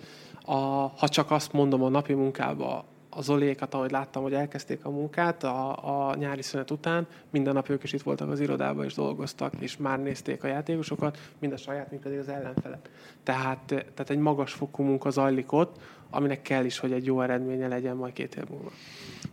[0.45, 0.55] a,
[0.97, 5.43] ha csak azt mondom a napi munkába, az Olékat, ahogy láttam, hogy elkezdték a munkát
[5.43, 9.53] a, a nyári szünet után, minden nap ők is itt voltak az irodában, és dolgoztak,
[9.59, 12.89] és már nézték a játékosokat, mind a saját, mind pedig az ellenfelet.
[13.23, 15.75] Tehát, tehát egy magas fokú munka zajlik ott,
[16.09, 18.71] aminek kell is, hogy egy jó eredménye legyen majd két év múlva.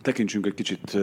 [0.01, 0.97] Tekintsünk egy kicsit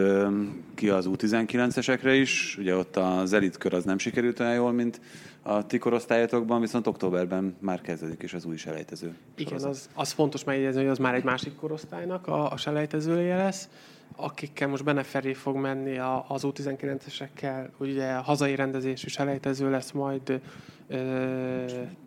[0.75, 2.57] ki az U19-esekre is.
[2.57, 5.01] Ugye ott az elitkör az nem sikerült olyan jól, mint
[5.47, 9.15] a ti korosztályatokban, viszont októberben már kezdődik is az új selejtező.
[9.35, 13.69] Igen, az, az fontos megjegyezni, hogy az már egy másik korosztálynak a, a selejtezője lesz
[14.15, 20.41] akikkel most Beneferé fog menni a, az U19-esekkel, ugye a hazai rendezésű selejtező lesz majd.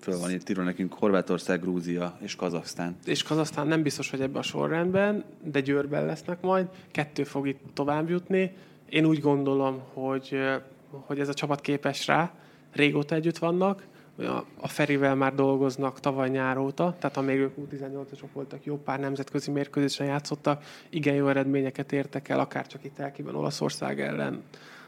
[0.01, 2.97] Föl van itt írva nekünk Horvátország, Grúzia és Kazaksztán.
[3.05, 6.69] És Kazaksztán nem biztos, hogy ebben a sorrendben, de Győrben lesznek majd.
[6.91, 8.55] Kettő fog itt tovább jutni.
[8.89, 10.39] Én úgy gondolom, hogy,
[10.91, 12.33] hogy ez a csapat képes rá,
[12.73, 13.89] régóta együtt vannak,
[14.61, 19.51] a Ferivel már dolgoznak tavaly nyár óta, tehát amíg ők U18-osok voltak, jó pár nemzetközi
[19.51, 24.43] mérkőzésen játszottak, igen jó eredményeket értek el, akár csak itt elkiben Olaszország ellen,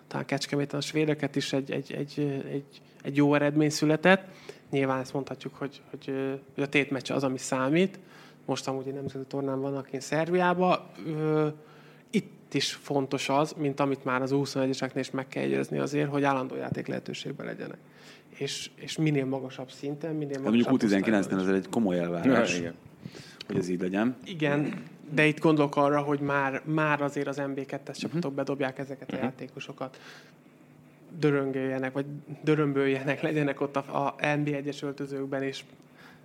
[0.07, 4.25] talán Kecskeméten a svédeket is egy, egy, egy, egy, egy jó eredmény született.
[4.71, 6.13] Nyilván ezt mondhatjuk, hogy, hogy,
[6.55, 7.99] hogy a tétmeccs az, ami számít.
[8.45, 10.79] Most amúgy egy nemzeti tornán vannak én Szerbiában.
[12.53, 16.23] Itt is fontos az, mint amit már az 21-eseknél is meg kell jegyezni azért, hogy
[16.23, 17.79] állandó játék lehetőségben legyenek
[18.37, 22.73] és, és minél magasabb szinten, minél hát magasabb Mondjuk U19-nél ez egy komoly elvárás, ja,
[23.47, 24.17] hogy ez így legyen.
[24.25, 28.35] Igen, de itt gondolok arra, hogy már, már azért az MB2-es csapatok uh-huh.
[28.35, 29.19] bedobják ezeket uh-huh.
[29.19, 29.25] a mhm.
[29.25, 30.01] játékosokat
[31.19, 32.07] döröngöljenek, vagy
[32.43, 35.65] dörömböljenek, legyenek ott a, a NB1-es öltözőkben, és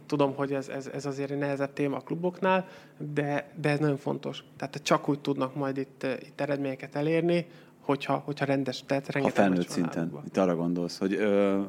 [0.07, 2.67] tudom, hogy ez, ez, ez azért egy nehezebb téma a kluboknál,
[3.13, 4.43] de, de ez nagyon fontos.
[4.57, 7.45] Tehát csak úgy tudnak majd itt, itt eredményeket elérni,
[7.81, 11.61] hogyha, hogyha rendes, tehát rengeteg A felnőtt szinten, itt arra gondolsz, hogy ö,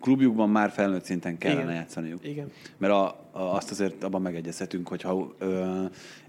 [0.00, 1.74] klubjukban már felnőtt szinten kellene Igen.
[1.74, 2.24] játszaniuk.
[2.24, 2.52] Igen.
[2.76, 5.84] Mert a, a, azt azért abban megegyezhetünk, hogyha ö,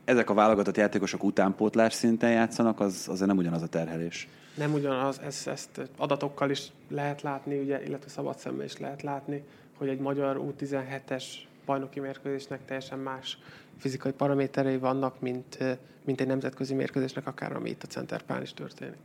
[0.05, 4.27] ezek a válogatott játékosok utánpótlás szinten játszanak, az azért nem ugyanaz a terhelés.
[4.57, 9.43] Nem ugyanaz, ezt, ezt adatokkal is lehet látni, ugye, illetve szabad szemmel is lehet látni,
[9.77, 11.23] hogy egy magyar U17-es
[11.65, 13.37] bajnoki mérkőzésnek teljesen más
[13.77, 15.57] fizikai paraméterei vannak, mint,
[16.05, 18.97] mint egy nemzetközi mérkőzésnek, akár ami itt a Centerpán is történik.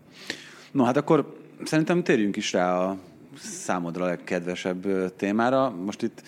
[0.70, 2.98] No, hát akkor szerintem térjünk is rá a
[3.36, 5.70] számodra legkedvesebb témára.
[5.70, 6.22] Most itt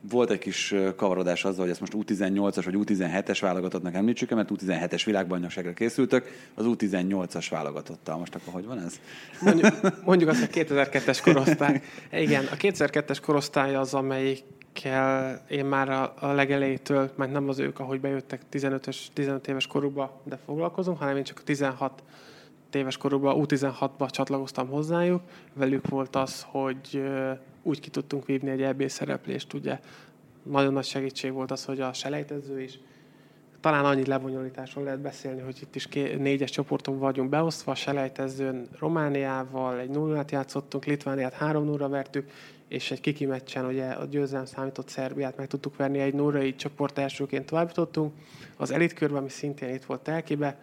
[0.00, 5.02] volt egy kis kavarodás azzal, hogy ezt most U18-as vagy U17-es válogatottnak említsük, mert U17-es
[5.04, 6.24] világbajnokságra készültök,
[6.54, 8.18] az U18-as válogatottal.
[8.18, 9.00] Most akkor hogy van ez?
[9.40, 9.74] Mondjuk,
[10.04, 11.82] mondjuk azt a 2002-es korosztály.
[12.12, 17.78] Igen, a 2002-es korosztály az, amelyikkel én már a, a legelejétől, mert nem az ők,
[17.78, 22.02] ahogy bejöttek 15-ös, 15 éves korukba, de foglalkozunk, hanem én csak a 16
[22.74, 25.22] éves korukban, U16-ba csatlakoztam hozzájuk,
[25.54, 27.02] velük volt az, hogy
[27.62, 29.80] úgy ki tudtunk vívni egy EB szereplést, ugye.
[30.42, 32.78] Nagyon nagy segítség volt az, hogy a selejtező is.
[33.60, 35.88] Talán annyi lebonyolításról lehet beszélni, hogy itt is
[36.18, 42.30] négyes csoportok vagyunk beosztva, a selejtezőn Romániával egy nullát játszottunk, Litvániát 3 0 vertük,
[42.68, 46.56] és egy kiki meccsen ugye a győzelem számított Szerbiát meg tudtuk verni egy 0 így
[46.56, 48.12] csoport elsőként továbbítottunk.
[48.56, 50.58] Az elitkörben, ami szintén itt volt Telkibe,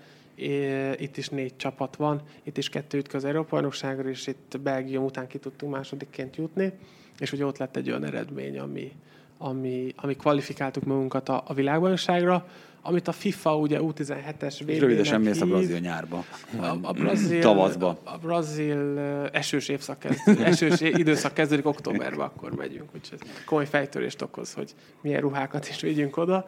[0.97, 3.71] itt is négy csapat van, itt is kettő ütköz Európa
[4.09, 6.71] és itt Belgium után ki tudtunk másodikként jutni,
[7.19, 8.91] és ugye ott lett egy olyan eredmény, ami,
[9.37, 12.47] ami, ami kvalifikáltuk magunkat a, a világbajnokságra,
[12.87, 16.25] amit a FIFA ugye U17-es vb Rövidesen mész a brazil nyárba.
[16.59, 17.97] A, a brazil, Tavaszba.
[18.03, 18.99] A, brazil
[19.31, 22.89] esős évszak kezdődik, esős időszak kezdődik októberben, akkor megyünk.
[22.95, 26.45] Úgyhogy komoly fejtörést okoz, hogy milyen ruhákat is vigyünk oda,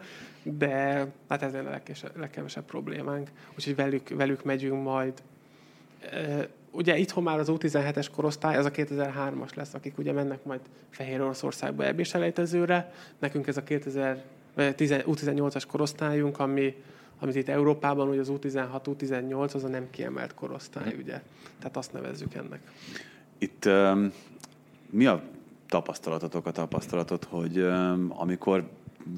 [0.56, 1.80] de hát ez a
[2.16, 3.28] legkevesebb problémánk.
[3.54, 5.12] Úgyhogy velük, velük megyünk majd
[6.70, 11.20] ugye itthon már az U17-es korosztály, az a 2003-as lesz, akik ugye mennek majd Fehér
[11.20, 12.92] Oroszországba ebbés elejtezőre.
[13.18, 14.22] Nekünk ez a 2000,
[14.56, 16.74] U18-as korosztályunk, ami,
[17.18, 21.22] amit itt Európában, ugye az U16, U18, az a nem kiemelt korosztály, ugye.
[21.58, 22.60] Tehát azt nevezzük ennek.
[23.38, 24.12] Itt um,
[24.90, 25.22] mi a
[25.68, 28.68] tapasztalatotok, a tapasztalatot, hogy um, amikor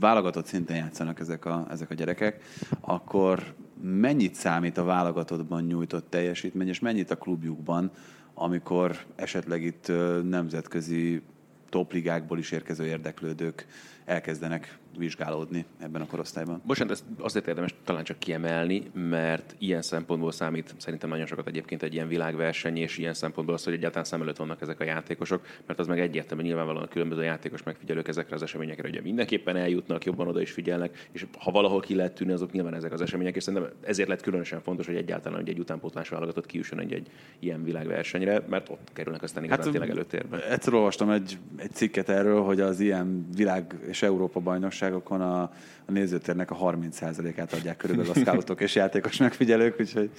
[0.01, 2.43] válogatott szinten játszanak ezek a, ezek a gyerekek,
[2.81, 7.91] akkor mennyit számít a válogatottban nyújtott teljesítmény, és mennyit a klubjukban,
[8.35, 9.93] amikor esetleg itt
[10.29, 11.23] nemzetközi
[11.69, 13.67] topligákból is érkező érdeklődők
[14.05, 16.63] elkezdenek vizsgálódni ebben a korosztályban.
[16.67, 21.83] Bocsánat, ezt azért érdemes talán csak kiemelni, mert ilyen szempontból számít szerintem nagyon sokat egyébként
[21.83, 25.47] egy ilyen világverseny, és ilyen szempontból az, hogy egyáltalán szem előtt vannak ezek a játékosok,
[25.67, 30.05] mert az meg egyértelműen nyilvánvalóan a különböző játékos megfigyelők ezekre az eseményekre, ugye mindenképpen eljutnak,
[30.05, 33.37] jobban oda is figyelnek, és ha valahol ki lehet tűnni, azok nyilván ezek az események,
[33.37, 37.11] és szerintem ezért lett különösen fontos, hogy egyáltalán hogy egy utánpótlás válogatott kiüssön egy, egy
[37.39, 40.49] ilyen világversenyre, mert ott kerülnek aztán igazán hát, tényleg előtérbe.
[40.49, 44.41] Egyszer olvastam egy, egy cikket erről, hogy az ilyen világ és Európa
[44.81, 45.43] bajnokságokon a,
[45.87, 50.11] a nézőtérnek a 30%-át adják körülbelül a scoutok és játékos megfigyelők, úgyhogy...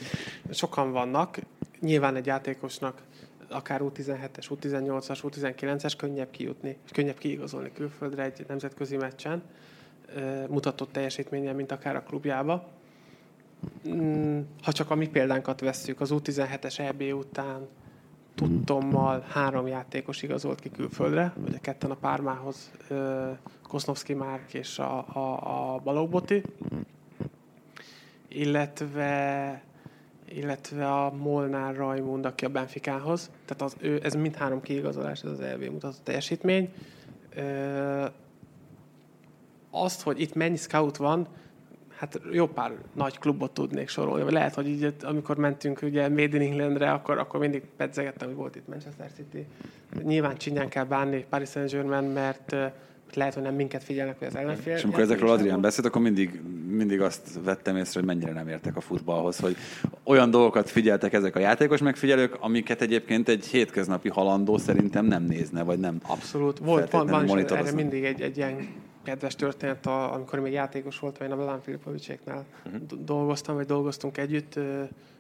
[0.50, 1.38] Sokan vannak.
[1.80, 3.02] Nyilván egy játékosnak
[3.50, 9.44] akár U17-es, U18-as, U19-es könnyebb kijutni, könnyebb kiigazolni külföldre egy nemzetközi meccsen,
[10.50, 12.70] mutatott teljesítménye, mint akár a klubjába.
[13.90, 17.68] Mm, ha csak a mi példánkat vesszük, az U17-es EB után
[18.36, 22.72] tudtommal három játékos igazolt ki külföldre, a ketten a Pármához,
[23.68, 26.42] Kosznovszki Márk és a, a, a Balogboti,
[28.28, 29.62] illetve
[30.34, 33.32] illetve a Molnár Rajmund, aki a Benficához.
[33.46, 36.74] Tehát az, ő, ez mindhárom kiigazolás, ez az LV mutatott teljesítmény.
[37.36, 38.06] Ö,
[39.72, 41.28] azt, hogy itt mennyi scout van,
[42.02, 44.32] hát jó pár nagy klubot tudnék sorolni.
[44.32, 48.56] Lehet, hogy így, amikor mentünk ugye Made in Englandre, akkor, akkor mindig pedzegettem, hogy volt
[48.56, 49.46] itt Manchester City.
[50.04, 52.56] Nyilván csinyán kell bánni Paris Saint-Germain, mert
[53.14, 54.76] lehet, hogy nem minket figyelnek, hogy az ellenfél.
[54.76, 58.76] És amikor ezekről Adrián beszélt, akkor mindig, mindig azt vettem észre, hogy mennyire nem értek
[58.76, 59.56] a futballhoz, hogy
[60.04, 65.64] olyan dolgokat figyeltek ezek a játékos megfigyelők, amiket egyébként egy hétköznapi halandó szerintem nem nézne,
[65.64, 65.98] vagy nem.
[66.08, 66.60] Abszolút.
[66.60, 68.68] Volt, van, van erre mindig egy, egy ilyen
[69.04, 72.82] kedves történet, a, amikor még játékos voltam, én a Velán Filippovicséknál uh-huh.
[73.04, 74.54] dolgoztam, vagy dolgoztunk együtt,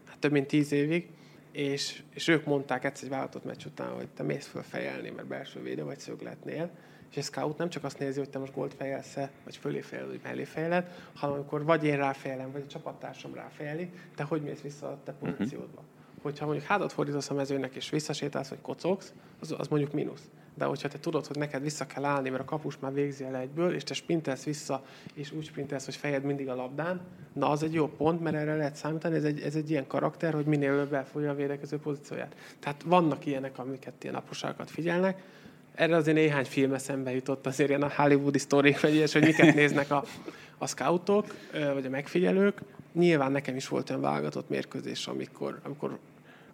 [0.05, 1.09] hát több mint tíz évig,
[1.51, 5.27] és, és ők mondták egyszer egy vállalatot meccs után, hogy te mész föl fejelni, mert
[5.27, 6.69] belső védő vagy szögletnél,
[7.11, 10.07] és a scout nem csak azt nézi, hogy te most gólt fejelsz vagy fölé fejled,
[10.07, 14.61] vagy mellé fejled, hanem amikor vagy én ráfejelem, vagy a csapattársam ráfejeli, te hogy mész
[14.61, 15.31] vissza a te mhm.
[15.31, 15.79] pozíciódba.
[15.79, 16.21] Uh-huh.
[16.21, 20.65] Hogyha mondjuk hátat fordítasz a mezőnek, és visszasétálsz, vagy kocogsz, az, az mondjuk mínusz de
[20.65, 23.73] hogyha te tudod, hogy neked vissza kell állni, mert a kapus már végzi el egyből,
[23.73, 24.83] és te sprintelsz vissza,
[25.13, 27.01] és úgy sprintelsz, hogy fejed mindig a labdán,
[27.33, 30.33] na az egy jó pont, mert erre lehet számítani, ez egy, ez egy ilyen karakter,
[30.33, 32.35] hogy minél előbb elfogja a védekező pozícióját.
[32.59, 35.23] Tehát vannak ilyenek, amiket ilyen apróságokat figyelnek,
[35.75, 39.55] erre azért néhány film eszembe jutott, azért ilyen a hollywoodi sztorik, vagy ilyes, hogy miket
[39.55, 40.03] néznek a,
[40.57, 41.35] a scoutok,
[41.73, 42.61] vagy a megfigyelők.
[42.93, 45.99] Nyilván nekem is volt olyan válogatott mérkőzés, amikor, amikor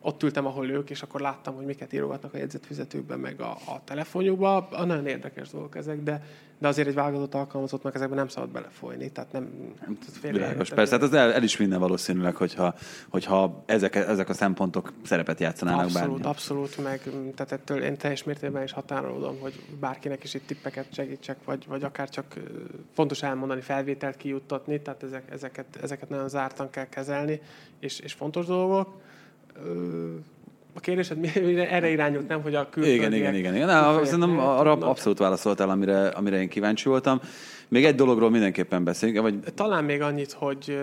[0.08, 3.82] ott ültem, ahol ők, és akkor láttam, hogy miket írogatnak a jegyzetfizetőkben, meg a, a
[3.84, 4.68] telefonjukban.
[4.72, 6.24] A nagyon érdekes dolgok ezek, de,
[6.58, 9.12] de azért egy válogatott alkalmazottnak ezekben nem szabad belefolyni.
[9.12, 9.74] Tehát nem...
[10.22, 12.76] Világos, persze, hát az el, el, is minden valószínűleg, hogyha,
[13.10, 16.26] hogyha ezek, ezek a szempontok szerepet játszanának Abszolút, bármi.
[16.26, 17.01] abszolút, meg
[17.36, 21.84] tehát ettől én teljes mértékben is határolódom, hogy bárkinek is itt tippeket segítsek, vagy, vagy
[21.84, 22.34] akár csak
[22.93, 27.41] fontos elmondani, felvételt kijuttatni, tehát ezek, ezeket, ezeket nagyon zártan kell kezelni,
[27.80, 29.05] és, és fontos dolgok
[30.74, 31.30] a kérdésed
[31.70, 33.08] erre irányult, nem, hogy a külföldiek...
[33.08, 33.55] Igen, igen, igen.
[33.55, 33.68] igen.
[33.68, 37.20] Na, szerintem arra abszolút válaszoltál, amire, amire én kíváncsi voltam.
[37.68, 39.22] Még egy dologról mindenképpen beszélünk.
[39.22, 39.39] Vagy...
[39.53, 40.80] Talán még annyit, hogy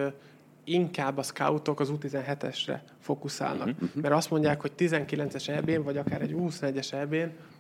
[0.65, 3.67] inkább a scoutok az U17-esre fókuszálnak.
[3.67, 3.89] Uh-huh.
[4.03, 7.15] Mert azt mondják, hogy 19-es eb vagy akár egy 21-es eb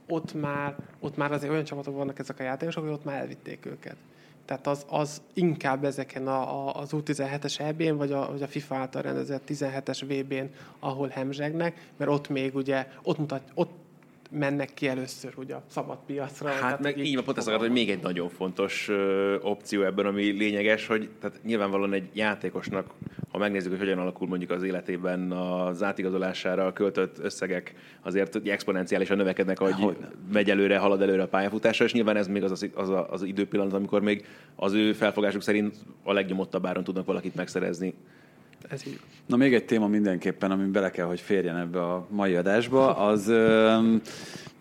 [0.08, 3.66] ott már, ott már azért olyan csapatok vannak ezek a játékosok, hogy ott már elvitték
[3.66, 3.96] őket.
[4.44, 8.74] Tehát az, az inkább ezeken a, a, az U17-es EB-n, vagy a, vagy a FIFA
[8.76, 13.83] által rendezett 17-es VB-n, ahol hemzsegnek, mert ott még ugye, ott, mutat, ott
[14.38, 16.48] mennek ki először ugye a szabad piacra.
[16.48, 19.36] Hát tehát meg így így van, pont ezt akartam, hogy még egy nagyon fontos ö,
[19.40, 22.86] opció ebben, ami lényeges, hogy tehát nyilvánvalóan egy játékosnak,
[23.30, 29.60] ha megnézzük, hogy hogyan alakul mondjuk az életében az átigazolására költött összegek, azért exponenciálisan növekednek,
[29.60, 30.10] ahogy Hogyne.
[30.32, 33.72] megy előre, halad előre a pályafutása, és nyilván ez még az az, az, az időpillanat,
[33.72, 34.26] amikor még
[34.56, 37.94] az ő felfogásuk szerint a legnyomottabb áron tudnak valakit megszerezni.
[38.68, 39.00] Ez így.
[39.26, 43.32] Na még egy téma mindenképpen, ami bele kell, hogy férjen ebbe a mai adásba, az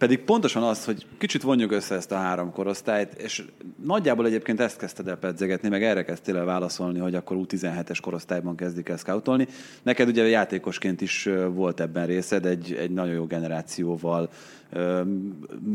[0.04, 3.44] pedig pontosan az, hogy kicsit vonjuk össze ezt a három korosztályt, és
[3.84, 8.56] nagyjából egyébként ezt kezdted el pedzegetni, meg erre kezdtél el válaszolni, hogy akkor U17-es korosztályban
[8.56, 9.48] kezdik el scoutolni.
[9.84, 14.30] Neked ugye játékosként is volt ebben részed, egy, egy nagyon jó generációval.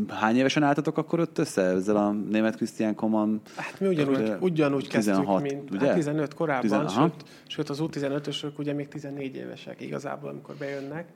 [0.07, 3.41] Hány évesen álltatok akkor ott össze ezzel a német Christian Koman?
[3.55, 5.85] Hát mi ugyanúgy, ugyanúgy kezdtük, 16, mint ugye?
[5.85, 6.89] hát 15 korábban, 10 aha.
[6.89, 11.07] sőt, sőt az U15-ösök ugye még 14 évesek igazából, amikor bejönnek.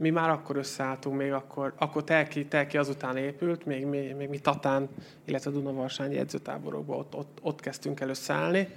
[0.00, 4.38] Mi már akkor összeálltunk, még akkor, akkor Telki, Telki azután épült, még, még, még mi
[4.38, 4.88] Tatán,
[5.24, 8.68] illetve Dunavarsány edzőtáborokban ott, ott, ott kezdtünk el összeállni.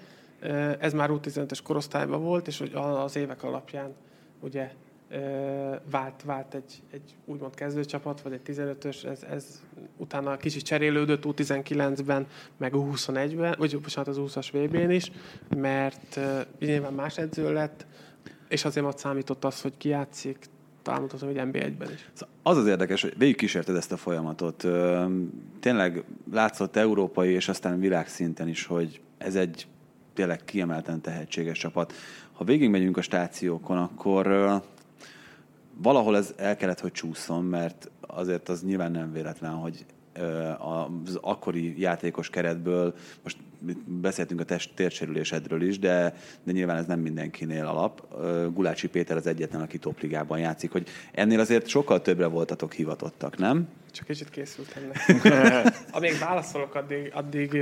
[0.79, 3.93] Ez már U15-ös korosztályban volt, és az évek alapján
[4.39, 4.71] ugye
[5.91, 9.61] vált, vált egy, egy úgymond kezdőcsapat, vagy egy 15-ös, ez, ez
[9.97, 15.11] utána kicsit cserélődött U19-ben, meg U21-ben, vagy bocsánat, az 20-as VB-n is,
[15.55, 16.19] mert
[16.59, 17.85] nyilván más edző lett,
[18.47, 20.51] és azért ott számított az, hogy ki játszik,
[20.85, 22.09] mutatom, hogy NB1-ben is.
[22.13, 24.67] Szóval Az az érdekes, hogy végigkísérted ezt a folyamatot.
[25.59, 29.67] Tényleg látszott európai és aztán világszinten is, hogy ez egy
[30.13, 31.93] tényleg kiemelten tehetséges csapat.
[32.33, 34.27] Ha végigmegyünk a stációkon, akkor
[35.75, 39.85] valahol ez el kellett, hogy csúszson, mert azért az nyilván nem véletlen, hogy
[41.05, 43.37] az akkori játékos keretből, most
[43.85, 48.07] beszéltünk a test térsérülésedről is, de, de nyilván ez nem mindenkinél alap.
[48.53, 53.67] Gulácsi Péter az egyetlen, aki topligában játszik, hogy ennél azért sokkal többre voltatok hivatottak, nem?
[53.91, 54.83] Csak kicsit készültem.
[55.91, 57.55] Amíg válaszolok, addig, addig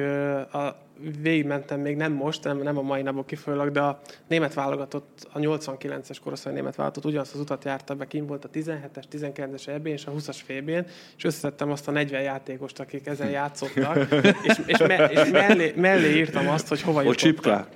[0.52, 0.78] a,
[1.22, 5.40] végigmentem, még nem most, nem, nem a mai napok kifolyólag, de a német válogatott, a
[5.40, 9.86] 89-es korosztály német válogatott ugyanazt az utat járta be, kim volt a 17-es, 19-es eb
[9.86, 10.70] és a 20-as fb
[11.18, 13.98] és összeszedtem azt a 40 játékost, akik ezen játszottak,
[14.48, 17.22] és, és, me, és mellé, mellé írtam azt, hogy hova jutottak.
[17.22, 17.68] csipklá?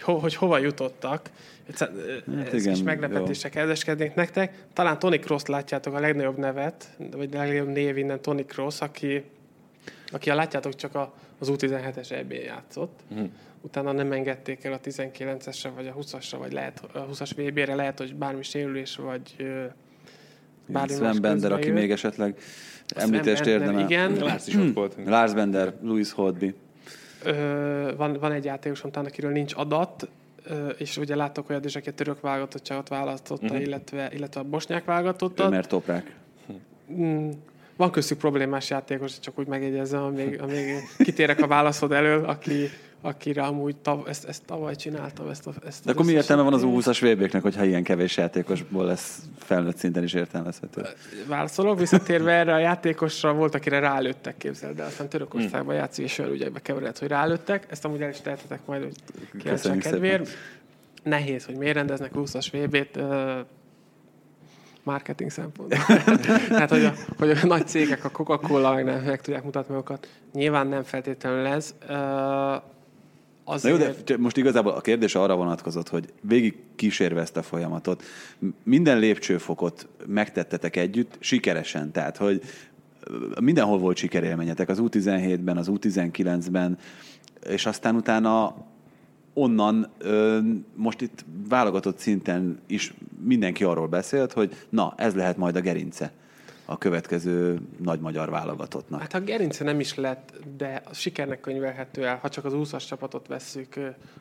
[0.00, 1.30] Ho, hogy hova jutottak.
[1.72, 1.80] Ez,
[2.52, 4.54] ez igen, kis meglepetések kedveskednék nektek.
[4.72, 9.24] Talán Tony Cross látjátok a legnagyobb nevet, vagy a legnagyobb név innen Tony Cross, aki,
[10.06, 13.00] aki a látjátok csak a, az U17-es EB játszott.
[13.08, 13.24] Mhm.
[13.60, 17.98] Utána nem engedték el a 19-esre, vagy a 20-asra, vagy lehet a 20-as VB-re, lehet,
[17.98, 19.36] hogy bármi sérülés, vagy
[20.66, 21.80] bármi Sven Bender, aki közbejött.
[21.80, 22.36] még esetleg
[22.94, 23.80] említést érdemel.
[23.80, 24.96] Igen, Lársz is ott volt.
[25.04, 26.54] Lars Bender, Louis Holtby.
[27.24, 30.08] Ö, van, van egy játékosom, talán akiről nincs adat,
[30.44, 33.60] ö, és ugye látok olyat is, aki a török válogatottságot választotta, uh-huh.
[33.60, 35.46] illetve, illetve a bosnyák válogatottat.
[35.46, 36.14] Ömer Toprák.
[36.92, 37.30] Mm,
[37.76, 40.66] van köztük problémás játékos, csak úgy megjegyezem, amíg, amíg
[40.98, 42.68] kitérek a válaszod elől, aki,
[43.02, 45.28] akire amúgy tav, ezt, ezt tavaly csináltam.
[45.28, 48.84] Ezt, a, ezt De akkor mi értelme van az U20-as VB-knek, hogyha ilyen kevés játékosból
[48.84, 50.82] lesz felnőtt szinten is értelmezhető?
[51.26, 56.32] Válaszolok, visszatérve erre a játékosra volt, akire rálőttek, képzeld el, aztán Törökországban játszik, és olyan
[56.32, 57.66] ügyekbe keveredett, hogy rálőttek.
[57.70, 58.94] Ezt amúgy el is tehetetek majd, hogy
[59.42, 60.28] Köszönjük kedvéért.
[61.02, 62.98] Nehéz, hogy miért rendeznek 20-as VB-t,
[64.82, 65.78] marketing szempontból.
[66.48, 70.08] Tehát, hogy a, hogy a nagy cégek, a Coca-Cola meg, nem, meg tudják mutatni magukat.
[70.32, 71.74] Nyilván nem feltétlenül ez.
[73.52, 77.36] Ö, Na azért, jó, de most igazából a kérdés arra vonatkozott, hogy végig kísérve ezt
[77.36, 78.02] a folyamatot,
[78.62, 82.42] minden lépcsőfokot megtettetek együtt, sikeresen, tehát, hogy
[83.40, 86.78] mindenhol volt sikerélményetek, az U17-ben, az U19-ben,
[87.48, 88.54] és aztán utána
[89.34, 89.88] onnan
[90.74, 92.94] most itt válogatott szinten is
[93.24, 96.12] mindenki arról beszélt, hogy na, ez lehet majd a gerince
[96.64, 99.00] a következő nagy magyar válogatottnak.
[99.00, 102.16] Hát a gerince nem is lett, de a sikernek könyvelhető el.
[102.16, 103.76] Ha csak az 20-as csapatot vesszük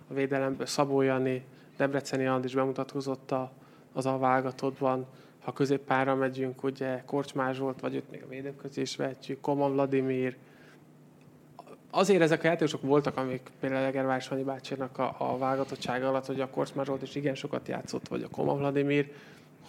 [0.07, 1.43] a védelemből, Szabó Jani,
[1.77, 3.51] Debreceni Andis bemutatkozott a,
[3.93, 5.05] az a válogatottban.
[5.41, 9.71] Ha középpára megyünk, ugye Korcsmás volt, vagy őt még a védők közé is vehetjük, Koman
[9.71, 10.35] Vladimir.
[11.89, 16.41] Azért ezek a játékosok voltak, amik például Egervár Sanyi bácsinak a, a válogatottsága alatt, hogy
[16.41, 19.11] a Korcsmás volt, és igen sokat játszott, vagy a Koman Vladimir,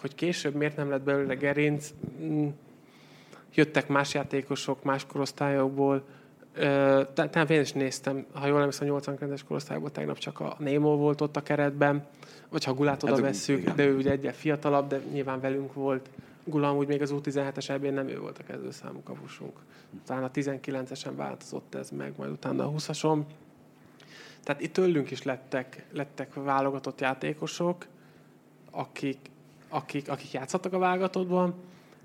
[0.03, 1.89] hogy később miért nem lett belőle gerinc,
[2.21, 2.47] mm,
[3.53, 6.03] jöttek más játékosok más korosztályokból.
[6.53, 10.55] Ö, te- Talán én is néztem, ha jól emlékszem, a 89-es korosztályból tegnap csak a
[10.59, 12.05] Némo volt ott a keretben,
[12.49, 13.75] vagy ha Gulát oda Hát, vesszük, igen.
[13.75, 16.09] de ő ugye egyel fiatalabb, de nyilván velünk volt.
[16.43, 19.59] Gula amúgy még az U17-es ebben nem ő volt a kezdőszámú kapusunk.
[20.05, 23.19] Talán a 19-esen változott ez meg, majd utána a 20-ason.
[24.43, 27.85] Tehát itt tőlünk is lettek, lettek válogatott játékosok,
[28.71, 29.17] akik,
[29.73, 31.53] akik, akik játszottak a válogatottban.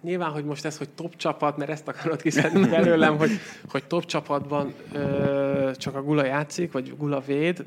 [0.03, 3.31] Nyilván, hogy most ez, hogy top csapat, mert ezt akarod kiszedni belőlem, hogy,
[3.69, 7.65] hogy top csapatban ö, csak a Gula játszik, vagy Gula véd.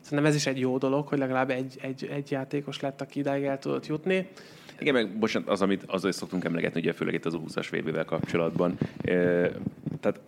[0.00, 3.44] Szerintem ez is egy jó dolog, hogy legalább egy, egy, egy játékos lett, aki idáig
[3.44, 4.28] el tudott jutni.
[4.78, 8.78] Igen, meg bocsánat, az, amit azért szoktunk emlegetni, ugye főleg itt az 20-as vb kapcsolatban.
[9.02, 9.12] E,
[10.00, 10.20] tehát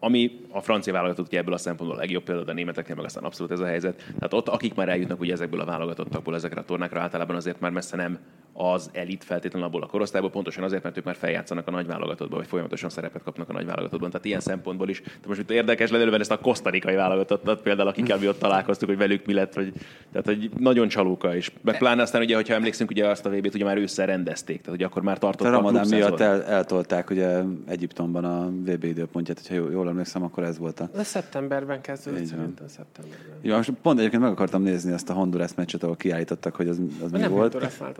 [0.00, 3.04] ami a francia válogatott ugye ebből a szempontból a legjobb példa, de a németeknél meg
[3.04, 3.96] aztán abszolút ez a helyzet.
[3.96, 7.70] Tehát ott, akik már eljutnak ugye ezekből a válogatottakból ezekre a tornákra, általában azért már
[7.70, 8.18] messze nem
[8.52, 12.38] az elit feltétlenül abból a korosztályból, pontosan azért, mert ők már feljátszanak a nagy válogatottban,
[12.38, 14.10] vagy folyamatosan szerepet kapnak a nagy válogatottban.
[14.10, 15.00] Tehát ilyen szempontból is.
[15.00, 18.98] De most itt érdekes lenne ezt a kosztarikai válogatottat például, akikkel mi ott találkoztuk, hogy
[18.98, 19.72] velük mi lett, vagy,
[20.12, 21.52] tehát hogy nagyon csalóka is.
[21.60, 24.78] Meg pláne aztán ugye, hogyha emlékszünk, ugye azt a VB-t ugye már ősszel rendezték, tehát
[24.78, 29.70] hogy akkor már tartott a Ramadán miatt el, eltolták ugye Egyiptomban a VB időpontját, hogyha
[29.70, 30.88] jól emlékszem, akkor ez volt a...
[30.94, 33.36] De szeptemberben kezdődött, szerintem szeptemberben.
[33.40, 36.80] Jó, most pont egyébként meg akartam nézni azt a Honduras meccset, ahol kiállítottak, hogy az,
[37.04, 37.56] az mi nem volt.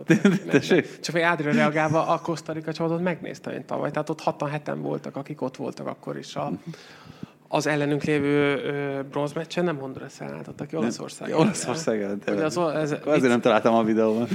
[0.49, 0.99] Tessék?
[0.99, 3.91] Csak hogy Ádri reagálva a Kosztarika csapatot megnézte én tavaly.
[3.91, 6.35] Tehát ott hatan heten voltak, akik ott voltak akkor is.
[6.35, 6.51] A,
[7.51, 8.61] az ellenünk lévő
[9.11, 11.35] bronzmeccsen nem Honduras ellen álltottak ki, Olaszország.
[11.35, 14.27] Olaszország ellen, Ugye az, ez, Azért nem találtam a videóban.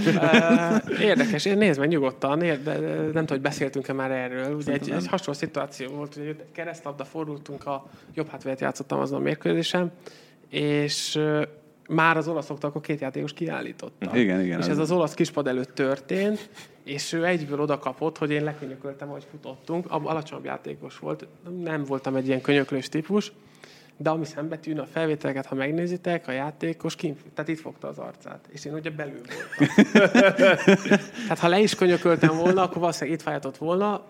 [1.00, 4.54] Érdekes, nézd meg nyugodtan, de nem tudom, hogy beszéltünk-e már erről.
[4.54, 9.22] Ugye egy, egy hasonló szituáció volt, hogy keresztlabda fordultunk, a jobb hátvédet játszottam azon a
[9.22, 9.92] mérkőzésen,
[10.48, 11.20] és
[11.88, 14.16] már az olaszoktól akkor két játékos kiállította.
[14.16, 14.60] Igen, igen.
[14.60, 16.50] És ez az olasz kispad előtt történt,
[16.84, 19.86] és ő egyből oda kapott, hogy én lekönyököltem, hogy futottunk.
[19.90, 21.26] Alacsonyabb játékos volt,
[21.62, 23.32] nem voltam egy ilyen könyöklős típus,
[23.96, 28.48] de ami szembetűn a felvételeket, ha megnézitek, a játékos kint, tehát itt fogta az arcát,
[28.48, 29.92] és én ugye belül voltam.
[31.22, 34.04] tehát ha le is könyököltem volna, akkor valószínűleg itt fájtott volna,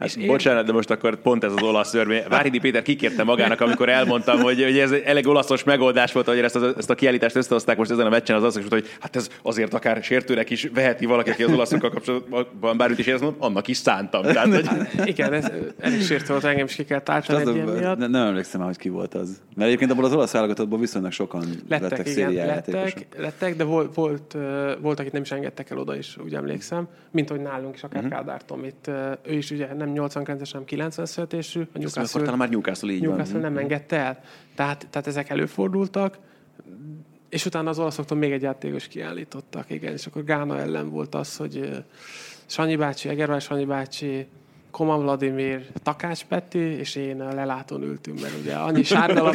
[0.00, 0.66] Hát, és bocsánat, én...
[0.66, 2.22] de most akkor pont ez az olasz szörmény.
[2.28, 6.56] Váridi Péter kikérte magának, amikor elmondtam, hogy, hogy ez elég olaszos megoldás volt, hogy ezt,
[6.56, 9.74] a, ezt a kiállítást összehozták most ezen a meccsen, az az, hogy hát ez azért
[9.74, 14.22] akár sértőnek is veheti valaki, aki az olaszokkal kapcsolatban bármit is érez, annak is szántam.
[14.22, 14.66] Tehát, hogy...
[14.66, 17.98] Hát, igen, ez elég sértő volt, engem is ki kell tártani egy ilyen miatt.
[17.98, 19.40] Nem, nem emlékszem hogy ki volt az.
[19.54, 23.94] Mert egyébként abból az olasz válogatottból viszonylag sokan lettek, lettek igen, lettek, lettek, de volt,
[23.94, 24.36] volt,
[24.80, 28.02] volt, akit nem is engedtek el oda is, úgy emlékszem, mint hogy nálunk is, akár
[28.02, 28.18] uh-huh.
[28.18, 28.90] Kádár Tomit,
[29.22, 31.60] ő is ugye nem 89-es, hanem 90 születésű.
[31.60, 33.52] A Newcastle, akkor már Newcastle így Newcastle van.
[33.52, 34.20] nem engedte el.
[34.54, 36.18] Tehát, tehát ezek előfordultak,
[37.28, 41.36] és utána az olaszoktól még egy játékos kiállítottak, igen, és akkor Gána ellen volt az,
[41.36, 41.84] hogy
[42.46, 44.26] Sanyi bácsi, Egervár Sanyi bácsi,
[44.70, 49.34] Koman Vladimir, Takács Peti, és én a lelátón ültünk, mert ugye annyi sárgalap,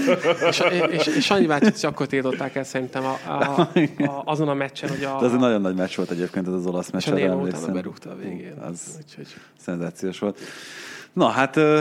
[0.49, 3.59] és, és, és Sanyi bácsit csak akkor tiltották el szerintem a, a,
[3.97, 5.19] a, azon a meccsen, hogy a...
[5.19, 7.07] De az egy nagyon nagy meccs volt egyébként, az az olasz meccs.
[7.07, 8.53] És a utána berúgta a végén.
[8.69, 9.27] Az Úgyhogy...
[9.57, 10.39] szenzációs volt.
[11.13, 11.79] Na hát uh,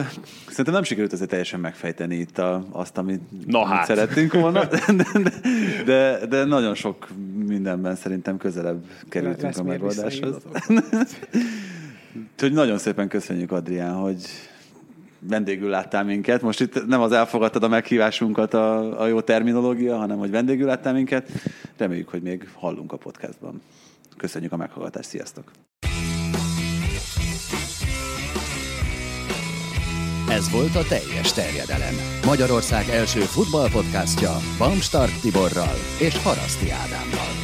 [0.49, 3.87] szerintem nem sikerült azért teljesen megfejteni itt a, azt, amit, Na amit hát.
[3.87, 5.31] szerettünk volna, de, de,
[5.85, 7.09] de, de nagyon sok
[7.47, 10.37] mindenben szerintem közelebb kerültünk Lesz a megoldáshoz.
[12.33, 14.27] Úgyhogy nagyon szépen köszönjük, Adrián, hogy
[15.19, 16.43] vendégül láttál minket.
[16.43, 20.93] Most itt nem az elfogadtad a meghívásunkat a, a jó terminológia, hanem hogy vendégül láttál
[20.93, 21.31] minket.
[21.77, 23.62] Reméljük, hogy még hallunk a podcastban.
[24.17, 25.51] Köszönjük a meghallgatást, sziasztok!
[30.29, 31.95] Ez volt a teljes terjedelem.
[32.25, 37.43] Magyarország első futballpodcastja Bamstart Tiborral és Haraszti Ádámmal.